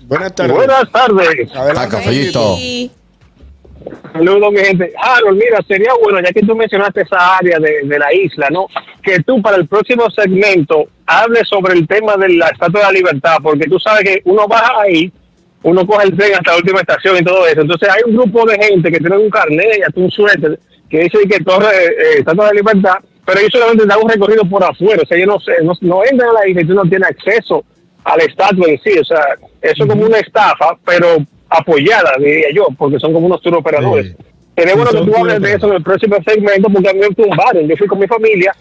Buenas 0.07 0.33
tardes. 0.33 0.55
Buenas 0.55 0.91
tardes. 0.91 1.55
Adelante, 1.55 2.39
Saludos, 4.13 4.51
mi 4.51 4.59
gente. 4.59 4.93
Harold, 5.01 5.37
mira, 5.37 5.59
sería 5.67 5.91
bueno, 6.01 6.19
ya 6.21 6.31
que 6.31 6.41
tú 6.41 6.55
mencionaste 6.55 7.01
esa 7.01 7.37
área 7.37 7.59
de, 7.59 7.99
la 7.99 8.13
isla, 8.13 8.47
¿no? 8.49 8.67
Que 9.07 9.23
tú 9.23 9.41
para 9.41 9.55
el 9.55 9.67
próximo 9.67 10.09
segmento 10.11 10.89
hables 11.05 11.47
sobre 11.47 11.75
el 11.75 11.87
tema 11.87 12.17
de 12.17 12.27
la 12.27 12.49
Estatua 12.49 12.81
de 12.81 12.85
la 12.87 12.91
Libertad, 12.91 13.37
porque 13.41 13.69
tú 13.69 13.79
sabes 13.79 14.03
que 14.03 14.21
uno 14.25 14.49
baja 14.49 14.81
ahí, 14.81 15.09
uno 15.63 15.87
coge 15.87 16.07
el 16.07 16.17
tren 16.17 16.33
hasta 16.33 16.51
la 16.51 16.57
última 16.57 16.81
estación 16.81 17.15
y 17.15 17.23
todo 17.23 17.47
eso. 17.47 17.61
Entonces 17.61 17.87
hay 17.87 18.01
un 18.05 18.17
grupo 18.17 18.45
de 18.45 18.57
gente 18.61 18.91
que 18.91 18.99
tiene 18.99 19.15
un 19.15 19.29
carnet 19.29 19.77
y 19.79 19.81
hasta 19.81 20.01
un 20.01 20.11
suéter 20.11 20.59
que 20.89 21.03
dice 21.03 21.19
que 21.29 21.39
torre 21.39 21.67
eh, 21.67 22.19
Estatua 22.19 22.47
de 22.47 22.53
la 22.53 22.59
Libertad, 22.59 22.95
pero 23.25 23.39
ellos 23.39 23.51
solamente 23.53 23.85
dan 23.85 23.99
un 24.03 24.09
recorrido 24.09 24.43
por 24.43 24.61
afuera, 24.61 25.01
o 25.01 25.05
sea, 25.05 25.17
ellos 25.17 25.29
no, 25.29 25.39
sé, 25.39 25.85
no, 25.85 26.03
entran 26.03 26.29
a 26.31 26.33
la 26.33 26.47
isla 26.49 26.61
y 26.63 26.65
tú 26.65 26.73
no 26.73 26.83
tienes 26.83 27.09
acceso 27.09 27.63
a 28.03 28.17
la 28.17 28.23
estatua 28.23 28.67
en 28.67 28.79
sí, 28.81 28.99
o 28.99 29.05
sea, 29.05 29.21
eso 29.61 29.83
es 29.83 29.89
como 29.89 30.05
una 30.05 30.19
estafa, 30.19 30.77
pero 30.85 31.17
apoyada, 31.49 32.11
diría 32.19 32.51
yo, 32.53 32.67
porque 32.77 32.99
son 32.99 33.13
como 33.13 33.27
unos 33.27 33.41
tour 33.41 33.55
operadores. 33.55 34.15
Sería 34.57 34.73
bueno 34.73 34.89
que 34.89 35.11
tú 35.11 35.15
hables 35.15 35.39
de 35.39 35.53
eso 35.53 35.67
en 35.67 35.73
el 35.73 35.83
próximo 35.83 36.17
segmento, 36.25 36.67
porque 36.73 36.89
a 36.89 36.93
mí 36.93 36.99
me 36.99 37.09
tumbaron. 37.09 37.67
Yo 37.67 37.77
fui 37.77 37.85
con 37.85 37.99
mi 37.99 38.07
familia, 38.07 38.55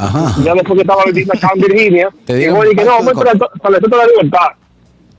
ya 0.44 0.52
después 0.52 0.74
que 0.74 0.80
estaba 0.82 1.02
viviendo 1.06 1.32
acá 1.32 1.50
en 1.54 1.62
Virginia, 1.62 2.08
y 2.28 2.32
me 2.32 2.38
dije, 2.38 2.84
no, 2.84 3.02
me 3.02 3.12
para, 3.14 3.32
para 3.32 3.78
el 3.78 3.90
la 3.90 4.06
libertad. 4.06 4.48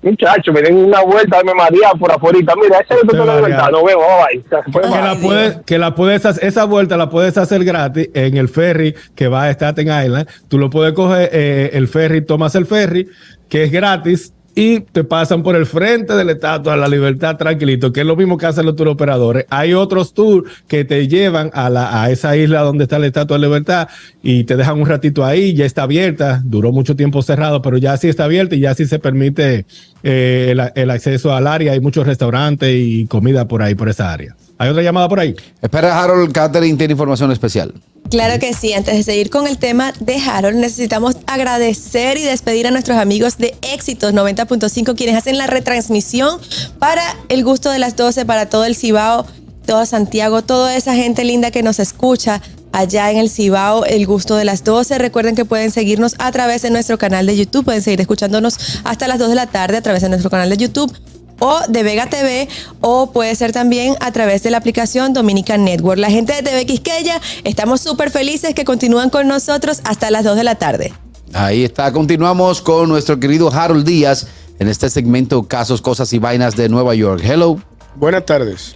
Muchachos, 0.03 0.53
me 0.53 0.62
den 0.62 0.75
una 0.75 1.01
vuelta, 1.01 1.41
me 1.43 1.55
maría 1.55 1.89
por 2.00 2.12
afuera. 2.12 2.38
Mira, 2.38 2.77
ese 2.77 2.93
es 2.93 3.12
el 3.12 3.25
la 3.25 3.38
libertad, 3.38 3.72
no 3.72 3.84
veo, 3.84 4.00
bye, 4.00 4.43
que, 4.72 5.01
la 5.01 5.17
puedes, 5.19 5.57
que 5.65 5.79
la 5.79 5.96
puedes 5.96 6.25
hacer, 6.27 6.46
esa 6.46 6.65
vuelta 6.65 6.96
la 6.96 7.10
puedes 7.10 7.36
hacer 7.39 7.63
gratis 7.65 8.12
en 8.13 8.38
el 8.38 8.48
ferry 8.48 8.93
que 9.15 9.27
va 9.27 9.46
a 9.46 9.51
Staten 9.51 9.88
Island. 9.88 10.29
Tú 10.48 10.60
lo 10.60 10.69
puedes 10.69 10.93
coger, 10.93 11.31
eh, 11.34 11.72
el 11.74 11.88
ferry, 11.88 12.24
tomas 12.24 12.53
el 12.53 12.67
ferry, 12.67 13.10
que 13.50 13.63
es 13.63 13.72
gratis, 13.72 14.31
y 14.57 14.79
te 14.79 15.03
pasan 15.03 15.43
por 15.43 15.55
el 15.55 15.67
frente 15.67 16.15
del 16.15 16.31
estatua 16.31 16.73
a 16.73 16.77
la 16.77 16.87
libertad 16.87 17.37
tranquilito, 17.37 17.93
que 17.93 17.99
es 17.99 18.07
lo 18.07 18.15
mismo 18.15 18.39
que 18.39 18.47
hacen 18.47 18.65
los 18.65 18.75
tour 18.75 18.87
operadores. 18.87 19.45
Hay 19.51 19.75
otros 19.75 20.15
tours 20.15 20.51
que 20.67 20.83
te 20.83 21.07
llevan 21.07 21.51
a, 21.53 21.69
la, 21.69 22.01
a 22.01 22.09
esa 22.09 22.35
isla 22.35 22.61
donde 22.61 22.85
está 22.85 22.97
la 22.97 23.05
estatua 23.05 23.37
de 23.37 23.43
libertad 23.43 23.87
y 24.23 24.45
te 24.45 24.57
dejan 24.57 24.79
un 24.81 24.87
ratito 24.87 25.23
ahí, 25.23 25.53
ya 25.53 25.63
está 25.63 25.83
abierta, 25.83 26.41
duró 26.43 26.71
mucho 26.71 26.95
tiempo 26.95 27.21
cerrado, 27.21 27.61
pero 27.61 27.77
ya 27.77 27.95
sí 27.97 28.07
está 28.09 28.23
abierta 28.23 28.55
y 28.55 28.61
ya 28.61 28.73
sí 28.73 28.87
se 28.87 28.97
permite 28.97 29.67
eh, 30.01 30.47
el, 30.49 30.71
el 30.73 30.89
acceso 30.89 31.35
al 31.35 31.45
área. 31.45 31.73
Hay 31.73 31.79
muchos 31.79 32.07
restaurantes 32.07 32.73
y 32.73 33.05
comida 33.05 33.47
por 33.47 33.61
ahí, 33.61 33.75
por 33.75 33.89
esa 33.89 34.11
área. 34.11 34.35
¿Hay 34.57 34.69
otra 34.69 34.81
llamada 34.81 35.07
por 35.07 35.19
ahí? 35.19 35.35
Espera, 35.61 36.01
Harold 36.01 36.31
Catherine 36.31 36.77
tiene 36.77 36.93
información 36.93 37.31
especial. 37.31 37.73
Claro 38.09 38.39
que 38.39 38.53
sí. 38.53 38.73
Antes 38.73 38.95
de 38.95 39.03
seguir 39.03 39.29
con 39.29 39.47
el 39.47 39.57
tema 39.57 39.93
de 39.99 40.17
Harold, 40.17 40.57
necesitamos 40.57 41.17
agradecer 41.27 42.17
y 42.17 42.23
despedir 42.23 42.65
a 42.65 42.71
nuestros 42.71 42.97
amigos 42.97 43.37
de 43.37 43.55
Éxitos 43.61 44.13
90.5, 44.13 44.95
quienes 44.95 45.15
hacen 45.15 45.37
la 45.37 45.47
retransmisión 45.47 46.39
para 46.79 47.03
el 47.29 47.43
gusto 47.43 47.69
de 47.69 47.79
las 47.79 47.95
12, 47.95 48.25
para 48.25 48.49
todo 48.49 48.65
el 48.65 48.75
Cibao, 48.75 49.25
todo 49.65 49.85
Santiago, 49.85 50.41
toda 50.41 50.75
esa 50.75 50.95
gente 50.95 51.23
linda 51.25 51.51
que 51.51 51.63
nos 51.63 51.79
escucha 51.79 52.41
allá 52.71 53.11
en 53.11 53.17
el 53.17 53.29
Cibao, 53.29 53.85
el 53.85 54.05
gusto 54.07 54.37
de 54.37 54.45
las 54.45 54.63
12. 54.63 54.97
Recuerden 54.97 55.35
que 55.35 55.45
pueden 55.45 55.71
seguirnos 55.71 56.15
a 56.17 56.31
través 56.31 56.61
de 56.61 56.71
nuestro 56.71 56.97
canal 56.97 57.25
de 57.25 57.35
YouTube, 57.35 57.65
pueden 57.65 57.81
seguir 57.81 57.99
escuchándonos 57.99 58.57
hasta 58.85 59.07
las 59.07 59.19
2 59.19 59.29
de 59.29 59.35
la 59.35 59.47
tarde 59.47 59.77
a 59.77 59.81
través 59.81 60.01
de 60.01 60.09
nuestro 60.09 60.29
canal 60.29 60.49
de 60.49 60.57
YouTube 60.57 60.97
o 61.39 61.60
de 61.67 61.84
Vega 61.84 62.08
TV 62.08 62.48
o 62.82 63.12
puede 63.12 63.36
ser 63.36 63.51
también 63.51 63.96
a 64.00 64.12
través 64.12 64.44
de 64.44 64.51
la 64.51 64.58
aplicación 64.58 65.13
Dominican 65.13 65.63
Network. 65.63 66.00
La 66.00 66.10
gente 66.10 66.34
de 66.34 66.44
TV 66.44 66.65
Quisqueya, 66.65 67.20
estamos 67.44 67.82
súper 67.82 68.12
felices 68.12 68.53
que 68.53 68.65
continúan 68.65 69.10
con 69.10 69.27
nosotros 69.27 69.82
hasta 69.84 70.12
las 70.12 70.24
2 70.24 70.36
de 70.36 70.44
la 70.44 70.56
tarde. 70.56 70.94
Ahí 71.34 71.63
está, 71.63 71.91
continuamos 71.91 72.62
con 72.62 72.89
nuestro 72.89 73.20
querido 73.20 73.51
Harold 73.51 73.86
Díaz 73.86 74.27
en 74.60 74.67
este 74.67 74.89
segmento 74.89 75.44
Casos, 75.44 75.82
Cosas 75.82 76.12
y 76.13 76.20
Vainas 76.20 76.56
de 76.56 76.70
Nueva 76.70 76.96
York. 76.96 77.22
Hello. 77.24 77.60
Buenas 77.96 78.25
tardes. 78.25 78.75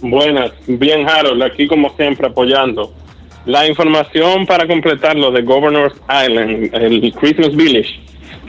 Buenas, 0.00 0.52
bien 0.66 1.08
Harold, 1.08 1.42
aquí 1.42 1.66
como 1.66 1.94
siempre 1.96 2.26
apoyando. 2.26 2.92
La 3.44 3.66
información 3.68 4.46
para 4.46 4.66
completar 4.66 5.16
lo 5.16 5.30
de 5.30 5.42
Governor's 5.42 5.94
Island, 6.08 6.74
el 6.74 7.12
Christmas 7.14 7.54
Village, 7.54 8.00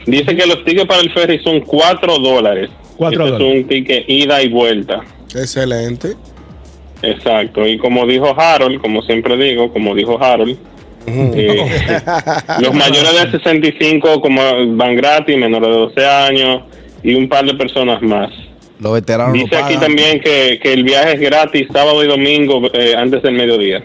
dice 0.08 0.36
que 0.36 0.48
los 0.48 0.64
tickets 0.66 0.88
para 0.88 1.02
el 1.02 1.12
ferry 1.14 1.40
son 1.44 1.62
4 1.62 2.18
dólares. 2.20 2.70
4 2.98 3.26
Este 3.26 3.32
dólares. 3.38 3.56
Es 3.56 3.64
un 3.64 3.68
ticket 3.70 4.10
ida 4.10 4.42
y 4.42 4.50
vuelta. 4.50 5.02
Excelente. 5.36 6.16
Exacto, 7.04 7.68
y 7.68 7.78
como 7.78 8.08
dijo 8.08 8.34
Harold, 8.40 8.82
como 8.82 9.04
siempre 9.04 9.38
digo, 9.38 9.72
como 9.72 9.94
dijo 9.94 10.22
Harold, 10.22 10.58
eh, 11.06 12.02
los 12.60 12.74
mayores 12.74 13.32
de 13.32 13.32
65 13.32 14.20
como 14.20 14.42
van 14.76 14.96
gratis, 14.96 15.38
menores 15.38 15.70
de 15.70 15.76
12 15.76 16.06
años 16.06 16.64
y 17.04 17.14
un 17.14 17.30
par 17.30 17.46
de 17.46 17.54
personas 17.54 18.02
más. 18.02 18.32
Los 18.80 18.94
veteranos 18.94 19.36
no 19.36 19.44
Dice 19.44 19.56
aquí 19.58 19.78
también 19.78 20.20
que, 20.20 20.60
que 20.62 20.74
el 20.74 20.84
viaje 20.84 21.14
es 21.14 21.20
gratis 21.20 21.68
sábado 21.72 22.04
y 22.04 22.08
domingo 22.08 22.62
eh, 22.74 22.96
antes 22.96 23.22
del 23.24 23.34
mediodía. 23.34 23.84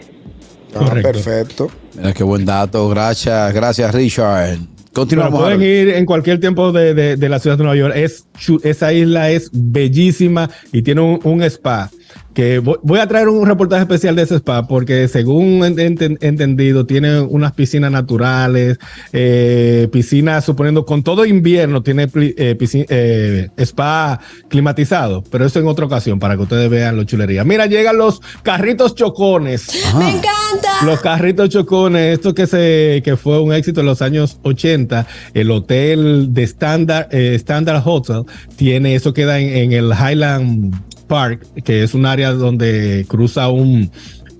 Ah, 0.75 0.79
Correcto. 0.79 1.11
perfecto. 1.11 1.71
Mira 1.95 2.13
qué 2.13 2.23
buen 2.23 2.45
dato. 2.45 2.89
Gracias, 2.89 3.53
gracias, 3.53 3.93
Richard. 3.93 4.57
Continuamos. 4.93 5.41
pueden 5.41 5.61
ir 5.61 5.89
en 5.89 6.05
cualquier 6.05 6.39
tiempo 6.39 6.71
de, 6.71 6.93
de- 6.93 7.15
de 7.17 7.29
la 7.29 7.39
ciudad 7.39 7.57
de 7.57 7.63
Nueva 7.63 7.75
York. 7.77 7.93
Es, 7.95 8.25
esa 8.63 8.93
isla 8.93 9.31
es 9.31 9.49
bellísima 9.51 10.49
y 10.71 10.81
tiene 10.81 11.01
un, 11.01 11.19
un 11.23 11.43
spa. 11.43 11.89
Que 12.33 12.59
voy, 12.59 12.77
voy 12.81 12.99
a 12.99 13.07
traer 13.07 13.27
un 13.29 13.45
reportaje 13.45 13.83
especial 13.83 14.15
de 14.15 14.23
ese 14.23 14.35
spa 14.37 14.67
porque 14.67 15.07
según 15.07 15.63
he 15.63 15.67
enten- 15.87 16.17
entendido 16.21 16.85
tiene 16.85 17.19
unas 17.19 17.51
piscinas 17.53 17.91
naturales, 17.91 18.79
eh, 19.11 19.87
piscinas 19.91 20.43
suponiendo 20.43 20.85
con 20.85 21.03
todo 21.03 21.25
invierno 21.25 21.83
tiene 21.83 22.07
eh, 22.15 22.57
eh, 22.89 23.49
spa 23.57 24.19
climatizado, 24.49 25.23
pero 25.29 25.45
eso 25.45 25.59
en 25.59 25.67
otra 25.67 25.85
ocasión 25.85 26.17
para 26.19 26.35
que 26.35 26.41
ustedes 26.43 26.69
vean 26.69 26.95
lo 26.97 27.03
chulería. 27.03 27.43
Mira, 27.43 27.67
llegan 27.67 27.97
los 27.97 28.19
carritos 28.41 28.95
chocones. 28.95 29.67
¡Me 29.97 30.09
encanta! 30.09 30.85
Los 30.85 31.01
carritos 31.01 31.49
chocones, 31.49 32.13
esto 32.15 32.33
que 32.33 32.47
se 32.47 33.01
que 33.03 33.15
fue 33.15 33.39
un 33.41 33.53
éxito 33.53 33.81
en 33.81 33.85
los 33.85 34.01
años 34.01 34.39
80, 34.43 35.05
el 35.33 35.51
hotel 35.51 36.29
de 36.33 36.43
Standard, 36.43 37.13
Standard 37.13 37.81
Hotel 37.85 38.23
tiene, 38.55 38.95
eso 38.95 39.13
queda 39.13 39.39
en, 39.39 39.49
en 39.55 39.71
el 39.73 39.91
Highland 39.91 40.73
Park, 41.13 41.45
que 41.63 41.83
es 41.83 41.93
un 41.93 42.07
área 42.07 42.31
donde 42.31 43.05
cruza 43.07 43.49
un, 43.49 43.91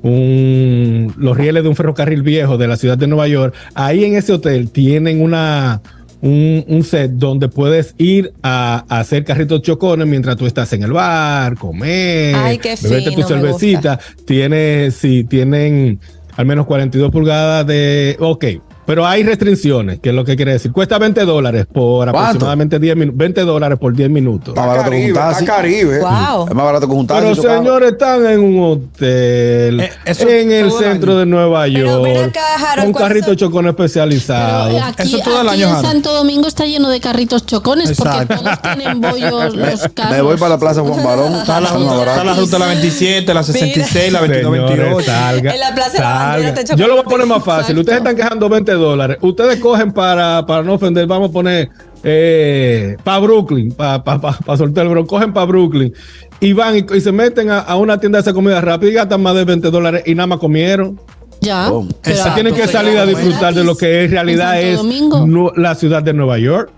un- 0.02 1.14
los 1.18 1.38
rieles 1.38 1.62
de 1.64 1.70
un 1.70 1.76
ferrocarril 1.76 2.24
viejo 2.24 2.58
de 2.58 2.68
la 2.68 2.78
ciudad 2.78 2.98
de 2.98 3.06
Nueva 3.08 3.28
York. 3.28 3.54
Ahí 3.76 4.04
en 4.06 4.16
ese 4.16 4.34
hotel 4.34 4.70
tienen 4.72 5.22
una 5.22 5.82
un, 6.22 6.64
un 6.68 6.84
set 6.84 7.12
donde 7.12 7.50
puedes 7.50 7.96
ir 7.98 8.32
a, 8.42 8.86
a 8.88 9.00
hacer 9.02 9.24
carritos 9.26 9.62
chocones 9.62 10.08
mientras 10.08 10.38
tú 10.38 10.46
estás 10.46 10.72
en 10.74 10.82
el 10.84 10.94
bar, 10.94 11.56
comer, 11.58 12.34
Ay, 12.36 12.60
beberte 12.82 13.10
tu 13.12 13.16
fino, 13.18 13.28
cervecita. 13.28 14.00
Tiene, 14.26 14.90
sí, 14.92 15.26
tienen 15.26 16.00
al 16.36 16.46
menos 16.46 16.66
42 16.66 17.12
pulgadas 17.12 17.68
de. 17.68 18.16
Ok, 18.20 18.46
pero 18.86 19.06
hay 19.06 19.24
restricciones, 19.24 20.00
que 20.00 20.10
es 20.10 20.16
lo 20.16 20.26
que 20.26 20.36
quiere 20.36 20.54
decir. 20.54 20.72
Cuesta 20.72 20.98
20 20.98 21.24
dólares 21.26 21.66
por 21.72 22.06
¿Cuánto? 22.12 22.20
aproximadamente 22.20 22.80
10 22.80 22.96
minutos. 22.96 23.18
20 23.18 23.42
dólares 23.42 23.80
por 23.80 23.94
10 23.94 24.10
minutos. 24.10 24.50
Está 24.50 24.66
barato 24.66 24.86
con 24.90 24.94
un 24.96 25.00
Caribe, 25.02 25.14
taxi. 25.20 25.44
está 25.44 25.56
Caribe. 25.56 26.00
¡Wow! 26.00 26.48
Es 26.50 26.54
más 26.56 26.66
barato 26.66 26.88
con 26.88 26.98
un 26.98 27.08
taxi. 27.08 27.24
Pero 27.42 27.56
señores, 27.58 27.92
están 27.94 28.26
en 28.26 28.40
un 28.42 28.64
hotel 28.64 29.80
Eh, 29.82 29.92
en 30.06 30.52
el 30.52 30.66
el 30.66 30.72
centro 30.72 31.12
año. 31.14 31.20
de 31.20 31.26
Nueva 31.26 31.64
Pero 31.64 31.80
York. 31.80 32.04
ven 32.04 32.24
acá, 32.30 32.42
Harold, 32.72 32.88
un 32.88 32.94
¿cuáles 32.94 33.08
carrito 33.10 33.28
son? 33.28 33.36
chocón 33.38 33.68
especializado. 33.68 34.70
Pero 34.74 34.86
aquí, 34.86 35.02
Eso 35.04 35.20
todo 35.24 35.42
el 35.42 35.50
aquí 35.50 35.64
año, 35.64 35.76
en. 35.78 35.82
Santo 35.86 36.14
Domingo 36.14 36.48
está 36.48 36.66
lleno 36.66 36.90
de 36.90 37.00
carritos 37.00 37.46
chocones 37.46 37.90
Exacto. 37.92 38.36
porque 38.36 38.44
todos 38.44 38.62
tienen 38.78 39.02
bollos 39.02 39.56
Me, 39.56 39.72
los 39.72 39.88
carros. 39.94 40.12
me 40.12 40.22
voy 40.22 40.38
para 40.38 40.50
la 40.50 40.60
Plaza 40.60 40.82
Juan 40.82 41.04
Barón. 41.04 41.34
Está 41.36 41.60
la, 41.62 41.74
más 41.74 42.00
está 42.00 42.24
la 42.24 42.34
ruta 42.34 42.60
la 42.60 42.66
27, 42.68 43.34
la 43.34 43.44
66, 43.44 44.12
la 44.12 44.20
Señores, 44.20 44.44
2228. 44.44 45.12
salga, 45.12 45.54
En 45.54 45.60
la 45.60 45.76
Plaza 45.76 45.92
de 45.92 46.00
la 46.00 46.10
Bandera 46.14 46.56
salga. 46.56 46.76
Yo 46.76 46.88
lo 46.88 46.94
voy 46.96 47.02
a 47.02 47.06
poner 47.06 47.28
más 47.28 47.44
fácil. 47.44 47.78
Exacto. 47.78 47.80
Ustedes 47.82 47.98
están 48.00 48.16
quejando 48.16 48.50
20 48.50 48.73
dólares. 48.76 49.18
Ustedes 49.22 49.60
cogen 49.60 49.92
para, 49.92 50.46
para 50.46 50.64
no 50.64 50.74
ofender, 50.74 51.06
vamos 51.08 51.30
a 51.30 51.34
poner 51.34 51.70
eh, 52.04 52.96
para 53.04 53.20
Brooklyn, 53.20 53.72
para 53.72 54.04
pa, 54.04 54.20
pa, 54.20 54.38
pa 54.46 54.58
soltar 54.58 54.86
el 54.86 54.90
bro, 54.92 55.06
cogen 55.08 55.34
para 55.34 55.46
Brooklyn 55.46 55.94
y 56.40 56.54
van 56.54 56.78
y, 56.78 56.86
y 56.96 57.02
se 57.02 57.12
meten 57.12 57.50
a, 57.50 57.60
a 57.60 57.76
una 57.78 57.98
tienda 58.00 58.18
de 58.18 58.22
esa 58.22 58.34
comida 58.34 58.60
rápida 58.62 58.92
y 58.92 58.94
gastan 58.94 59.22
más 59.22 59.36
de 59.36 59.46
20 59.46 59.70
dólares 59.72 60.04
y 60.06 60.14
nada 60.16 60.28
más 60.28 60.40
comieron. 60.40 61.00
Ya. 61.42 61.72
Oh. 61.72 61.86
Exacto. 62.06 62.36
Tienen 62.36 62.56
que 62.56 62.68
salir 62.68 62.98
a 62.98 63.06
disfrutar 63.06 63.54
de 63.54 63.64
lo 63.64 63.76
que 63.76 64.04
en 64.06 64.12
realidad 64.12 64.62
es 64.62 64.82
nu- 64.84 65.52
la 65.56 65.76
ciudad 65.76 66.02
de 66.04 66.14
Nueva 66.14 66.38
York. 66.40 66.72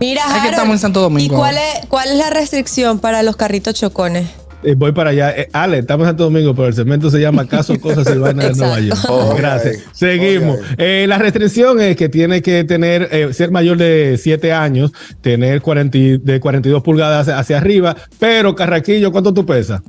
Mira, 0.00 0.22
Es 0.22 0.26
que 0.26 0.32
Harold, 0.38 0.50
estamos 0.54 0.72
en 0.74 0.78
Santo 0.80 1.00
Domingo 1.00 1.32
¿Y 1.32 1.38
cuál 1.38 1.54
es, 1.56 1.86
cuál 1.86 2.08
es 2.10 2.16
la 2.16 2.28
restricción 2.30 2.98
para 2.98 3.22
los 3.22 3.36
carritos 3.36 3.74
chocones? 3.74 4.28
Eh, 4.62 4.74
voy 4.76 4.92
para 4.92 5.10
allá. 5.10 5.30
Eh, 5.36 5.48
Ale, 5.52 5.78
estamos 5.78 6.04
en 6.04 6.10
Santo 6.10 6.24
Domingo, 6.24 6.54
pero 6.54 6.68
el 6.68 6.74
segmento 6.74 7.10
se 7.10 7.20
llama 7.20 7.46
Casos, 7.46 7.78
Cosas 7.78 8.06
y 8.14 8.18
Vainas 8.18 8.50
de 8.50 8.54
Nueva 8.64 8.80
York. 8.80 9.00
Oh, 9.08 9.34
Gracias. 9.36 9.78
Seguimos. 9.92 10.58
Ok. 10.58 10.64
Eh, 10.78 11.06
la 11.08 11.18
restricción 11.18 11.80
es 11.80 11.96
que 11.96 12.08
tiene 12.08 12.42
que 12.42 12.64
tener, 12.64 13.08
eh, 13.10 13.32
ser 13.32 13.50
mayor 13.50 13.76
de 13.78 14.18
7 14.20 14.52
años, 14.52 14.92
tener 15.20 15.60
40, 15.62 15.98
y- 15.98 16.18
de 16.18 16.38
42 16.40 16.82
pulgadas 16.82 17.28
hacia, 17.28 17.58
arriba, 17.58 17.96
pero 18.18 18.54
Carraquillo, 18.54 19.10
¿cuánto 19.12 19.32
tú 19.34 19.44
pesas? 19.46 19.82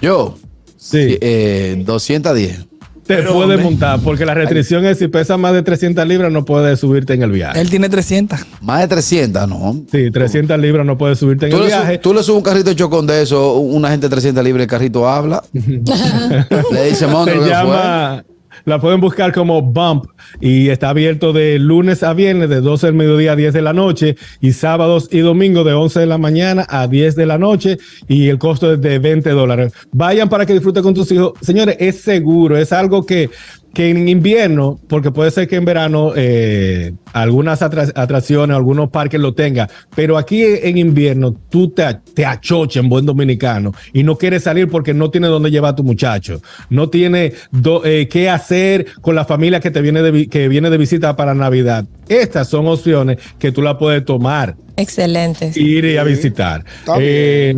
Yo, 0.00 0.36
Sí, 0.76 1.16
eh, 1.22 1.82
210. 1.84 2.66
Te 3.06 3.16
pero, 3.16 3.34
puedes 3.34 3.50
hombre. 3.50 3.64
montar, 3.64 4.00
porque 4.00 4.24
la 4.24 4.34
restricción 4.34 4.84
es 4.86 4.98
si 4.98 5.08
pesas 5.08 5.38
más 5.38 5.52
de 5.52 5.62
300 5.62 6.06
libras, 6.06 6.32
no 6.32 6.44
puedes 6.44 6.80
subirte 6.80 7.12
en 7.12 7.22
el 7.22 7.30
viaje. 7.30 7.60
Él 7.60 7.70
tiene 7.70 7.88
300. 7.88 8.40
Más 8.62 8.80
de 8.80 8.88
300, 8.88 9.48
¿no? 9.48 9.82
Sí, 9.90 10.10
300 10.10 10.58
libras 10.58 10.86
no 10.86 10.96
puedes 10.96 11.18
subirte 11.18 11.46
en 11.46 11.52
el 11.52 11.66
viaje. 11.66 11.98
tú 11.98 12.14
le 12.14 12.22
subes 12.22 12.38
un 12.38 12.42
carrito 12.42 12.70
de 12.70 12.76
chocón 12.76 13.06
de 13.06 13.22
eso, 13.22 13.54
una 13.56 13.90
gente 13.90 14.06
de 14.06 14.10
300 14.10 14.42
libras, 14.42 14.62
el 14.62 14.68
carrito 14.68 15.08
habla. 15.08 15.42
le 15.52 16.84
dice, 16.88 17.06
Mondo, 17.06 17.32
se 17.32 17.50
¿qué 17.50 17.54
fue?" 17.54 18.33
La 18.64 18.80
pueden 18.80 19.00
buscar 19.00 19.32
como 19.32 19.62
Bump 19.62 20.06
y 20.40 20.68
está 20.68 20.90
abierto 20.90 21.32
de 21.32 21.58
lunes 21.58 22.02
a 22.02 22.14
viernes 22.14 22.48
de 22.48 22.60
12 22.60 22.86
del 22.86 22.94
mediodía 22.94 23.32
a 23.32 23.36
10 23.36 23.52
de 23.52 23.62
la 23.62 23.72
noche 23.72 24.16
y 24.40 24.52
sábados 24.52 25.08
y 25.10 25.18
domingos 25.18 25.64
de 25.64 25.72
11 25.72 26.00
de 26.00 26.06
la 26.06 26.18
mañana 26.18 26.66
a 26.68 26.86
10 26.86 27.16
de 27.16 27.26
la 27.26 27.38
noche 27.38 27.78
y 28.08 28.28
el 28.28 28.38
costo 28.38 28.72
es 28.72 28.80
de 28.80 28.98
20 28.98 29.30
dólares. 29.30 29.72
Vayan 29.92 30.28
para 30.28 30.46
que 30.46 30.54
disfruten 30.54 30.82
con 30.82 30.94
tus 30.94 31.10
hijos. 31.12 31.34
Señores, 31.40 31.76
es 31.78 32.00
seguro, 32.00 32.56
es 32.56 32.72
algo 32.72 33.04
que, 33.04 33.30
que 33.74 33.90
en 33.90 34.08
invierno, 34.08 34.78
porque 34.88 35.10
puede 35.10 35.30
ser 35.32 35.48
que 35.48 35.56
en 35.56 35.64
verano 35.64 36.12
eh, 36.14 36.92
algunas 37.12 37.60
atra- 37.60 37.92
atracciones, 37.94 38.56
algunos 38.56 38.88
parques 38.90 39.20
lo 39.20 39.34
tengan, 39.34 39.68
pero 39.94 40.16
aquí 40.16 40.42
en 40.44 40.78
invierno 40.78 41.34
tú 41.50 41.70
te, 41.70 41.82
te 42.14 42.24
achochas 42.24 42.82
en 42.82 42.88
buen 42.88 43.04
dominicano 43.04 43.72
y 43.92 44.02
no 44.04 44.16
quieres 44.16 44.44
salir 44.44 44.68
porque 44.68 44.94
no 44.94 45.10
tiene 45.10 45.26
dónde 45.26 45.50
llevar 45.50 45.72
a 45.72 45.76
tu 45.76 45.84
muchacho, 45.84 46.40
no 46.70 46.88
tiene 46.88 47.32
do- 47.50 47.84
eh, 47.84 48.08
qué 48.08 48.30
hacer 48.30 48.86
con 49.00 49.14
la 49.14 49.24
familia 49.24 49.58
que 49.60 49.70
te 49.70 49.80
viene 49.82 50.02
de, 50.02 50.28
que 50.28 50.48
viene 50.48 50.70
de 50.70 50.78
visita 50.78 51.16
para 51.16 51.34
Navidad. 51.34 51.84
Estas 52.08 52.48
son 52.48 52.66
opciones 52.68 53.18
que 53.38 53.50
tú 53.50 53.60
la 53.62 53.76
puedes 53.78 54.04
tomar, 54.04 54.56
Excelentes. 54.76 55.56
ir 55.56 55.84
y 55.84 55.96
a 55.96 56.04
visitar. 56.04 56.64
Está 56.80 56.94
Eh, 57.00 57.56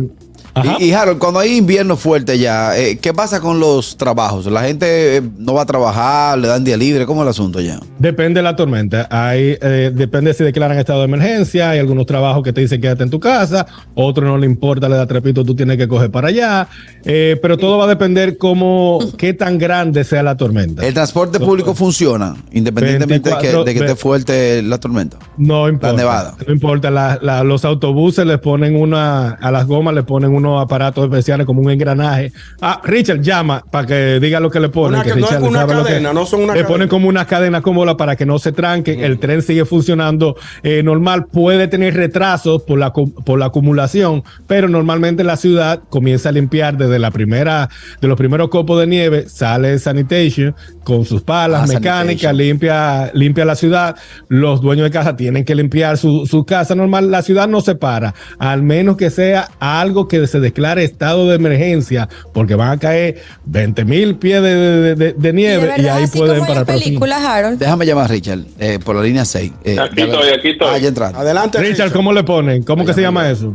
Ajá. 0.59 0.77
Y, 0.79 0.85
y, 0.85 0.93
Harold, 0.93 1.19
cuando 1.19 1.39
hay 1.39 1.57
invierno 1.57 1.95
fuerte 1.97 2.37
ya, 2.39 2.77
eh, 2.77 2.97
¿qué 2.99 3.13
pasa 3.13 3.39
con 3.39 3.59
los 3.59 3.97
trabajos? 3.97 4.45
¿La 4.47 4.63
gente 4.63 5.17
eh, 5.17 5.21
no 5.37 5.53
va 5.53 5.63
a 5.63 5.65
trabajar, 5.65 6.37
le 6.37 6.47
dan 6.47 6.63
día 6.63 6.77
libre? 6.77 7.05
¿Cómo 7.05 7.21
es 7.21 7.25
el 7.25 7.29
asunto 7.29 7.59
ya? 7.61 7.79
Depende 7.99 8.39
de 8.39 8.43
la 8.43 8.55
tormenta. 8.55 9.07
Hay, 9.09 9.57
eh, 9.61 9.91
depende 9.93 10.33
si 10.33 10.43
declaran 10.43 10.77
estado 10.77 10.99
de 10.99 11.05
emergencia. 11.05 11.69
Hay 11.71 11.79
algunos 11.79 12.05
trabajos 12.05 12.43
que 12.43 12.53
te 12.53 12.61
dicen 12.61 12.81
quédate 12.81 13.03
en 13.03 13.09
tu 13.09 13.19
casa, 13.19 13.65
otro 13.95 14.25
no 14.25 14.37
le 14.37 14.45
importa, 14.45 14.87
le 14.89 14.95
da 14.95 15.05
trepito, 15.07 15.43
tú 15.43 15.55
tienes 15.55 15.77
que 15.77 15.87
coger 15.87 16.11
para 16.11 16.29
allá. 16.29 16.67
Eh, 17.05 17.37
pero 17.41 17.57
todo 17.57 17.77
va 17.77 17.85
a 17.85 17.87
depender 17.87 18.37
cómo, 18.37 18.99
qué 19.17 19.33
tan 19.33 19.57
grande 19.57 20.03
sea 20.03 20.23
la 20.23 20.37
tormenta. 20.37 20.85
¿El 20.85 20.93
transporte 20.93 21.39
público 21.39 21.73
funciona 21.75 22.35
independientemente 22.51 23.29
de 23.29 23.35
que, 23.37 23.41
24, 23.47 23.63
de 23.63 23.73
que 23.73 23.79
esté 23.79 23.95
fuerte 23.95 24.61
la 24.63 24.77
tormenta? 24.79 25.17
No 25.37 25.67
importa. 25.69 25.95
nevada. 25.95 26.35
No 26.45 26.53
importa. 26.53 26.89
La- 26.91 27.19
la- 27.21 27.43
los 27.43 27.65
autobuses 27.65 28.25
les 28.25 28.39
ponen 28.39 28.75
una, 28.75 29.29
a 29.31 29.51
las 29.51 29.65
gomas 29.67 29.93
le 29.93 30.03
ponen 30.03 30.33
unos 30.47 30.63
aparatos 30.63 31.03
especiales 31.05 31.45
como 31.45 31.61
un 31.61 31.69
engranaje. 31.71 32.31
Ah, 32.61 32.81
Richard 32.83 33.21
llama 33.21 33.63
para 33.69 33.87
que 33.87 34.19
diga 34.19 34.39
lo 34.39 34.49
que 34.49 34.59
le 34.59 34.69
ponen. 34.69 34.95
Una 34.95 35.03
que 35.03 35.09
no 35.09 35.15
Richard 35.27 35.43
una 35.43 35.59
sabe 35.59 35.73
lo 35.75 35.83
que- 35.83 35.89
cadena, 35.89 36.13
no 36.13 36.25
son 36.25 36.39
una 36.43 36.53
Le 36.53 36.59
cadena. 36.61 36.67
ponen 36.67 36.87
como 36.87 37.07
una 37.09 37.25
cadena 37.25 37.61
cómoda 37.61 37.97
para 37.97 38.15
que 38.15 38.25
no 38.25 38.39
se 38.39 38.51
tranquen. 38.51 38.99
El 39.03 39.19
tren 39.19 39.41
sigue 39.41 39.65
funcionando 39.65 40.35
eh, 40.63 40.81
normal. 40.83 41.25
Puede 41.27 41.67
tener 41.67 41.93
retrasos 41.95 42.63
por 42.63 42.79
la, 42.79 42.91
por 42.93 43.39
la 43.39 43.45
acumulación, 43.47 44.23
pero 44.47 44.67
normalmente 44.67 45.23
la 45.23 45.37
ciudad 45.37 45.81
comienza 45.89 46.29
a 46.29 46.31
limpiar 46.31 46.77
desde 46.77 46.99
la 46.99 47.11
primera, 47.11 47.69
de 48.01 48.07
los 48.07 48.17
primeros 48.17 48.49
copos 48.49 48.79
de 48.79 48.87
nieve, 48.87 49.27
sale 49.29 49.77
sanitation 49.79 50.55
con 50.83 51.05
sus 51.05 51.21
palas 51.21 51.63
Ah, 51.63 51.67
mecánicas, 51.73 51.97
sanitation. 52.31 52.37
limpia, 52.37 53.11
limpia 53.13 53.45
la 53.45 53.55
ciudad. 53.55 53.95
Los 54.29 54.61
dueños 54.61 54.85
de 54.85 54.91
casa 54.91 55.15
tienen 55.15 55.43
que 55.45 55.55
limpiar 55.55 55.97
su, 55.97 56.25
su 56.25 56.45
casa 56.45 56.75
normal. 56.75 57.11
La 57.11 57.21
ciudad 57.21 57.47
no 57.47 57.61
se 57.61 57.75
para, 57.75 58.13
al 58.39 58.63
menos 58.63 58.97
que 58.97 59.09
sea 59.09 59.49
algo 59.59 60.07
que 60.07 60.25
se 60.27 60.36
declare 60.39 60.83
estado 60.83 61.27
de 61.27 61.35
emergencia, 61.35 62.07
porque 62.33 62.55
van 62.55 62.71
a 62.71 62.77
caer 62.77 63.21
20 63.45 63.85
mil 63.85 64.15
pies 64.15 64.41
de, 64.41 64.55
de- 64.55 64.95
de- 64.95 65.13
de 65.13 65.29
Y 65.29 65.33
nieve 65.33 65.63
y, 65.63 65.67
verdad, 65.67 65.97
ahí 65.97 66.07
pueden 66.07 66.45
parar. 66.45 66.65
películas, 66.65 67.23
Harold. 67.23 67.59
Déjame 67.59 67.85
llamar 67.85 68.05
a 68.05 68.07
Richard 68.07 68.39
eh, 68.59 68.79
por 68.83 68.95
la 68.95 69.03
línea 69.03 69.25
6. 69.25 69.51
eh, 69.63 69.77
Aquí 69.79 70.01
estoy, 70.01 70.29
aquí 70.29 70.47
estoy. 70.49 70.67
Ah. 71.15 71.19
Adelante, 71.19 71.59
Richard, 71.59 71.91
¿cómo 71.91 72.11
le 72.13 72.23
ponen? 72.23 72.63
¿Cómo 72.63 72.85
que 72.85 72.93
se 72.93 73.01
llama 73.01 73.29
eso? 73.29 73.53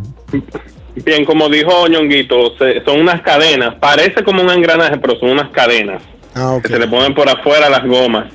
Bien, 1.05 1.25
como 1.25 1.49
dijo 1.49 1.89
Ñonguito, 1.89 2.57
se- 2.59 2.85
son 2.85 3.01
unas 3.01 3.23
cadenas. 3.23 3.75
Parece 3.81 4.23
como 4.23 4.43
un 4.43 4.51
engranaje, 4.51 4.99
pero 4.99 5.19
son 5.19 5.31
unas 5.31 5.49
cadenas. 5.51 6.03
Ah, 6.35 6.59
que 6.63 6.69
se 6.69 6.79
le 6.79 6.87
ponen 6.87 7.15
por 7.15 7.29
afuera 7.29 7.69
las 7.71 7.85
gomas. 7.87 8.27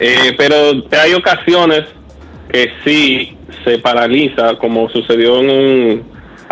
Eh, 0.00 0.34
pero 0.36 0.54
hay 1.00 1.14
ocasiones 1.14 1.84
que 2.50 2.70
sí 2.84 3.36
se 3.64 3.78
paraliza, 3.78 4.56
como 4.58 4.88
sucedió 4.90 5.40
en 5.40 5.50
un, 5.50 6.02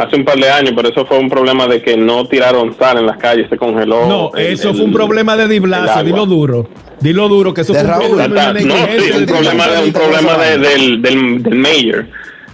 hace 0.02 0.16
un 0.16 0.25
par 0.25 0.37
de 0.37 0.49
años, 0.50 0.73
pero 0.75 0.88
eso 0.88 1.04
fue 1.07 1.19
un 1.19 1.28
problema 1.28 1.66
de 1.66 1.83
que 1.83 1.97
no 1.97 2.26
tiraron 2.26 2.76
sal 2.78 2.99
en 2.99 3.07
las 3.07 3.19
calles, 3.19 3.47
se 3.50 3.57
congeló. 3.57 4.07
No, 4.07 4.30
el- 4.37 4.47
eso 4.54 4.71
el- 4.71 4.76
fue 4.76 4.85
un 4.87 4.92
problema 4.92 5.37
de 5.37 5.45
agua. 5.45 6.02
dilo 6.02 6.26
duro. 6.26 6.69
Dilo 7.00 7.28
duro, 7.28 7.54
que 7.54 7.62
eso 7.62 7.73
De 7.73 7.80
fue 7.80 7.88
un 7.88 7.95
Raúl. 7.95 8.09
problema 8.16 8.52
de 8.52 8.64
No, 8.64 8.75
sí, 8.76 9.11
un 9.14 9.21
de 9.26 9.33
problema, 9.33 9.69
de, 9.69 9.83
un 9.85 9.92
problema 9.92 10.37
de- 10.37 10.59
del, 10.59 11.02
del, 11.02 11.42
del 11.42 11.54
mayor, 11.54 12.07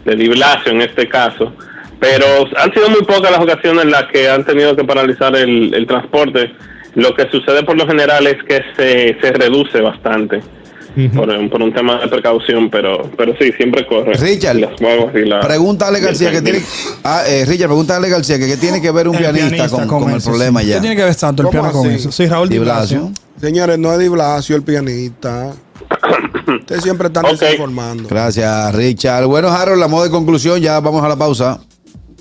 de 0.04 0.14
Di 0.16 0.28
Blasio 0.28 0.72
en 0.72 0.82
este 0.82 1.08
caso. 1.08 1.52
Pero 1.98 2.26
han 2.56 2.72
sido 2.74 2.88
muy 2.90 3.00
pocas 3.02 3.30
las 3.30 3.40
ocasiones 3.40 3.84
en 3.84 3.90
las 3.90 4.04
que 4.12 4.28
han 4.28 4.44
tenido 4.44 4.76
que 4.76 4.84
paralizar 4.84 5.34
el, 5.34 5.72
el 5.74 5.86
transporte. 5.86 6.52
Lo 6.94 7.14
que 7.14 7.28
sucede 7.30 7.62
por 7.62 7.76
lo 7.76 7.86
general 7.86 8.26
es 8.26 8.36
que 8.44 8.62
se, 8.76 9.18
se 9.20 9.32
reduce 9.32 9.80
bastante 9.80 10.40
por, 11.14 11.28
un- 11.28 11.50
por 11.50 11.62
un 11.62 11.72
tema 11.72 12.00
de 12.00 12.08
precaución, 12.08 12.70
pero 12.70 13.10
pero 13.16 13.34
sí, 13.38 13.52
siempre 13.56 13.86
corre. 13.86 14.14
Richard, 14.14 14.56
y 14.56 15.24
la- 15.26 15.40
Pregúntale 15.40 16.00
García 16.00 16.30
que 16.30 16.40
tiene. 16.42 16.62
Ah, 17.04 17.22
eh, 17.26 17.44
Richard, 17.46 17.68
pregúntale 17.68 18.08
García 18.08 18.38
que 18.38 18.46
qué 18.46 18.56
tiene 18.56 18.80
que 18.80 18.90
ver 18.90 19.08
un 19.08 19.14
El 19.16 19.20
pianista, 19.32 19.68
con, 19.68 19.86
con 19.86 20.10
el 20.10 20.16
eso, 20.16 20.30
problema 20.30 20.60
sí. 20.62 20.68
ya. 20.68 20.74
¿Qué 20.76 20.80
tiene 20.80 20.96
que 20.96 21.04
ver 21.04 21.14
tanto 21.14 21.42
el 21.42 21.48
¿Cómo 21.48 21.60
piano 21.62 21.72
con 21.72 21.90
eso? 21.90 22.10
Sí, 22.12 22.26
Raúl 22.26 22.48
Di 22.48 22.58
Blasio. 22.58 23.10
Señores, 23.40 23.78
no 23.78 23.92
es 23.92 23.98
Di 23.98 24.08
Blasio 24.08 24.56
el 24.56 24.62
pianista. 24.62 25.52
Ustedes 26.60 26.82
siempre 26.82 27.08
están 27.08 27.26
Ok. 27.26 27.32
desinformando. 27.38 28.08
Gracias, 28.08 28.74
Richard. 28.74 29.26
Bueno, 29.26 29.48
Harold, 29.48 29.78
la 29.80 29.88
modo 29.88 30.04
de 30.04 30.10
conclusión, 30.10 30.60
ya 30.60 30.80
vamos 30.80 31.02
a 31.04 31.08
la 31.08 31.16
pausa. 31.16 31.60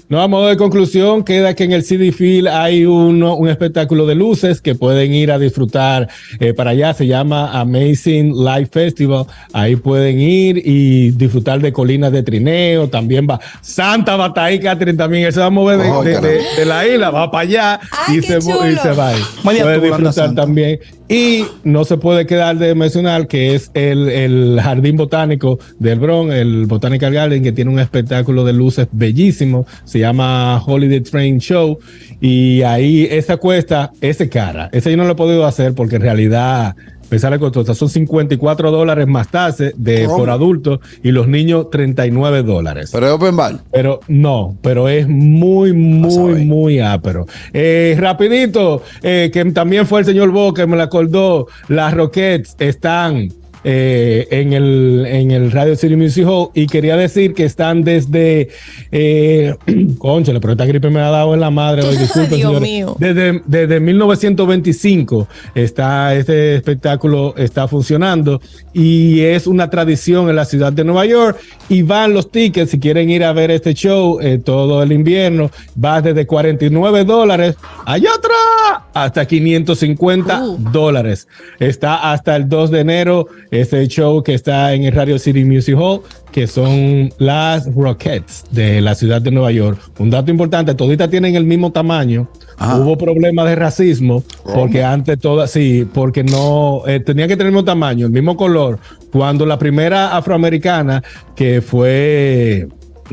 No, 0.08 0.22
a 0.22 0.28
modo 0.28 0.48
de 0.48 0.56
conclusión, 0.56 1.24
queda 1.24 1.56
que 1.56 1.64
en 1.64 1.72
el 1.72 1.84
CD 1.84 2.12
Field 2.12 2.48
hay 2.48 2.86
uno, 2.86 3.36
un 3.36 3.50
espectáculo 3.50 4.06
de 4.06 4.14
luces 4.14 4.62
que 4.62 4.76
pueden 4.76 5.14
ir 5.16 5.32
a 5.32 5.40
disfrutar 5.40 6.08
eh, 6.40 6.54
para 6.54 6.70
allá. 6.72 6.94
Se 6.94 7.08
llama 7.08 7.60
Amazing 7.60 8.32
Life 8.36 8.70
Festival. 8.72 9.26
Ahí 9.52 9.76
pueden 9.76 10.20
ir 10.20 10.62
y 10.64 11.10
disfrutar 11.10 11.60
de 11.60 11.74
colinas 11.74 12.12
de 12.12 12.22
trineo. 12.22 12.88
También 12.88 13.26
va 13.28 13.40
Santa 13.62 14.16
Bataí 14.16 14.60
Catherine 14.60 14.96
también. 14.98 15.26
Él 15.26 15.34
se 15.34 15.40
va 15.40 15.48
a 15.48 15.50
mover 15.50 15.80
de, 15.80 15.90
Oh, 15.90 16.04
de- 16.04 16.14
caramba. 16.14 16.30
de- 16.30 16.44
de 16.60 16.66
la 16.66 16.88
isla, 16.88 17.10
va 17.10 17.32
para 17.32 17.42
allá 17.42 17.80
Ay, 18.08 18.18
y, 18.18 18.22
qué 18.22 18.28
se, 18.42 18.52
y 18.52 18.76
se 18.76 18.92
va. 18.92 19.12
Puede 19.44 19.62
anda 19.62 19.80
disfrutar 19.80 20.36
también. 20.36 20.80
Y 21.08 21.46
no 21.64 21.86
se 21.86 21.98
puede 21.98 22.26
quedar 22.26 22.58
de 22.58 22.74
mencionar 22.74 23.28
que 23.28 23.54
es 23.54 23.70
el, 23.76 24.10
el 24.10 24.60
Jardín 24.60 24.98
Botánico 24.98 25.60
del 25.78 26.00
Bronx, 26.00 26.34
el 26.34 26.66
Botanical 26.66 27.14
Garden, 27.14 27.44
que 27.44 27.52
tiene 27.52 27.70
un 27.70 27.78
espectáculo 27.78 28.44
de 28.44 28.54
luces 28.54 28.88
bellísimo. 28.92 29.68
Se 29.84 30.00
llama 30.00 30.60
Holiday 30.66 31.02
Train 31.02 31.40
Show. 31.40 31.78
Y 32.22 32.64
ahí 32.64 33.08
esa 33.12 33.38
cuesta, 33.38 33.92
ese 34.02 34.30
cara. 34.30 34.70
Ese 34.72 34.90
yo 34.90 34.98
no 34.98 35.06
lo 35.06 35.12
he 35.12 35.16
podido 35.16 35.46
hacer 35.46 35.76
porque 35.76 35.98
en 35.98 36.02
realidad 36.02 36.76
me 37.10 37.20
sale 37.20 37.40
costosa. 37.40 37.74
Son 37.76 37.90
54 37.90 38.72
dólares 38.72 39.08
más 39.08 39.30
tasas 39.30 39.74
de, 39.76 40.06
¿Cómo? 40.06 40.18
por 40.18 40.30
adultos 40.30 40.80
y 41.04 41.12
los 41.12 41.28
niños 41.28 41.70
39 41.70 42.44
dólares. 42.44 42.90
Pero 42.92 43.08
es 43.08 43.14
open 43.14 43.36
bar. 43.36 43.60
Pero 43.72 44.00
no, 44.08 44.58
pero 44.62 44.90
es 44.90 45.08
muy, 45.08 45.74
muy, 45.74 46.46
muy 46.46 46.80
ápero. 46.80 47.26
Eh, 47.54 47.96
rapidito, 48.00 48.82
eh, 49.02 49.30
que 49.32 49.46
también 49.52 49.86
fue 49.86 50.00
el 50.00 50.06
señor 50.06 50.32
Bo 50.32 50.54
que 50.54 50.66
me 50.68 50.78
la 50.78 50.84
acordó, 50.84 51.48
las 51.68 51.94
Rockets 51.94 52.56
están 52.60 53.30
eh, 53.68 54.28
en, 54.30 54.54
el, 54.54 55.06
en 55.08 55.32
el 55.32 55.52
Radio 55.52 55.76
City 55.76 55.96
Music 55.96 56.24
Hall 56.28 56.50
y 56.54 56.68
quería 56.68 56.96
decir 56.96 57.34
que 57.34 57.46
están 57.46 57.84
desde, 57.84 58.50
eh, 58.92 59.56
conchale, 59.98 60.40
pero 60.40 60.54
esta 60.54 60.68
gripe 60.68 60.92
me 60.92 61.00
ha 61.00 61.10
dado 61.10 61.34
en 61.34 61.40
la 61.40 61.50
madre 61.50 61.82
hoy, 61.82 61.98
disculpen 61.98 62.38
Dios 62.38 62.62
mío. 62.62 62.96
Desde, 63.00 63.42
desde 63.48 63.80
1925 63.80 65.28
está 65.56 66.14
este 66.14 66.56
espectáculo 66.56 67.34
está 67.38 67.68
funcionando 67.68 68.40
y 68.72 69.22
es 69.22 69.48
una 69.48 69.68
tradición 69.70 70.30
en 70.30 70.36
la 70.36 70.46
ciudad 70.46 70.72
de 70.72 70.84
Nueva 70.84 71.08
York 71.08 71.40
y 71.68 71.82
van 71.82 72.14
los 72.14 72.30
tickets 72.30 72.70
si 72.70 72.80
quieren 72.80 73.10
ir 73.10 73.24
a 73.24 73.34
ver 73.34 73.50
este 73.50 73.74
show 73.74 74.20
eh, 74.22 74.38
todo 74.38 74.84
el 74.84 74.92
invierno 74.92 75.50
va 75.84 76.02
desde 76.04 76.28
49 76.28 77.04
dólares 77.04 77.56
allá 77.86 78.12
atrás 78.16 78.84
hasta 78.94 79.26
550 79.26 80.36
Uh. 80.36 80.58
dólares 80.72 81.28
está 81.60 82.12
hasta 82.12 82.36
el 82.36 82.48
2 82.48 82.72
de 82.72 82.80
enero 82.80 83.28
este 83.62 83.88
show 83.88 84.24
que 84.24 84.34
está 84.34 84.74
en 84.74 84.84
el 84.84 84.94
Radio 84.94 85.20
City 85.20 85.46
Music 85.46 85.76
Hall 85.78 86.02
que 86.32 86.48
son 86.48 87.14
las 87.18 87.74
Rockets 87.74 88.44
de 88.52 88.82
la 88.82 88.96
ciudad 88.96 89.22
de 89.22 89.32
Nueva 89.32 89.52
York 89.52 89.80
un 90.00 90.10
dato 90.10 90.32
importante 90.32 90.74
toditas 90.76 91.10
tienen 91.10 91.36
el 91.36 91.46
mismo 91.46 91.72
tamaño 91.72 92.30
Ajá. 92.58 92.78
hubo 92.78 92.98
problemas 92.98 93.46
de 93.48 93.56
racismo 93.56 94.24
porque 94.54 94.84
antes 94.84 95.20
todas, 95.20 95.52
sí, 95.52 95.88
porque 95.94 96.24
no 96.24 96.84
eh, 96.88 97.00
tenían 97.00 97.28
que 97.28 97.36
tener 97.36 97.48
el 97.48 97.54
mismo 97.54 97.66
tamaño, 97.66 98.06
el 98.06 98.12
mismo 98.12 98.38
color. 98.38 98.80
Cuando 99.12 99.46
la 99.46 99.58
primera 99.58 100.16
afroamericana 100.16 101.04
que 101.36 101.62
fue 101.62 102.68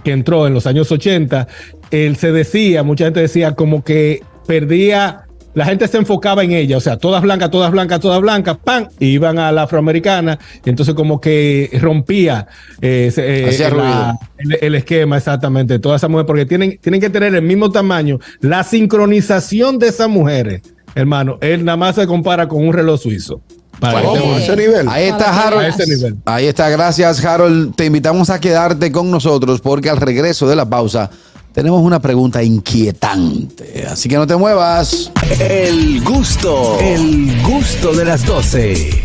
que 0.05 0.13
entró 0.13 0.47
en 0.47 0.55
los 0.55 0.67
años 0.67 0.91
80, 0.91 1.47
él 1.91 2.17
se 2.17 2.33
decía, 2.33 2.83
mucha 2.83 3.05
gente 3.05 3.21
decía 3.21 3.55
como 3.55 3.85
que 3.85 4.23
perdía 4.47 5.25
la 5.55 5.65
gente 5.65 5.87
se 5.89 5.99
enfocaba 5.99 6.43
en 6.45 6.53
ella, 6.53 6.77
o 6.77 6.81
sea, 6.81 6.97
todas 6.97 7.23
blancas, 7.23 7.51
todas 7.51 7.71
blancas, 7.71 8.01
todas 8.01 8.21
blancas, 8.21 8.57
¡pam! 8.63 8.89
Y 8.99 9.07
iban 9.09 9.39
a 9.39 9.53
la 9.53 9.63
afroamericana, 9.65 10.39
y 10.65 10.71
entonces 10.71 10.95
como 10.95 11.21
que 11.21 11.69
rompía 11.81 12.47
eh, 12.81 13.13
eh, 13.17 13.69
la- 13.77 14.19
el, 14.39 14.59
el 14.61 14.75
esquema 14.75 15.17
exactamente, 15.19 15.79
todas 15.79 16.01
esas 16.01 16.11
mujeres, 16.11 16.27
porque 16.27 16.47
tienen, 16.47 16.79
tienen 16.81 17.01
que 17.01 17.11
tener 17.11 17.35
el 17.35 17.43
mismo 17.43 17.71
tamaño. 17.71 18.19
La 18.41 18.65
sincronización 18.65 19.79
de 19.79 19.89
esas 19.89 20.09
mujeres, 20.09 20.63
hermano, 20.95 21.39
él 21.41 21.65
nada 21.65 21.77
más 21.77 21.97
se 21.97 22.07
compara 22.07 22.49
con 22.49 22.67
un 22.67 22.73
reloj 22.73 23.01
suizo. 23.01 23.41
Tengan- 23.81 24.35
¿A 24.35 24.39
ese 24.39 24.57
nivel? 24.57 24.89
Ahí 24.89 25.05
está 25.09 25.47
Harold. 25.47 25.67
ese 25.67 25.87
nivel. 25.87 26.17
Ahí 26.25 26.47
está, 26.47 26.69
gracias 26.71 27.25
Harold. 27.25 27.75
Te 27.75 27.87
invitamos 27.87 28.31
a 28.31 28.39
quedarte 28.39 28.93
con 28.93 29.11
nosotros 29.11 29.61
porque 29.61 29.91
al 29.91 29.97
regreso 29.97 30.47
de 30.49 30.55
la 30.55 30.67
pausa 30.69 31.11
tenemos 31.53 31.83
una 31.83 32.01
pregunta 32.01 32.43
inquietante. 32.43 33.87
Así 33.91 34.09
que 34.09 34.17
no 34.17 34.27
te 34.27 34.37
muevas. 34.37 35.11
El 35.39 36.03
gusto, 36.03 36.79
el 36.81 37.43
gusto 37.43 37.93
de 37.93 38.05
las 38.05 38.25
12. 38.25 39.01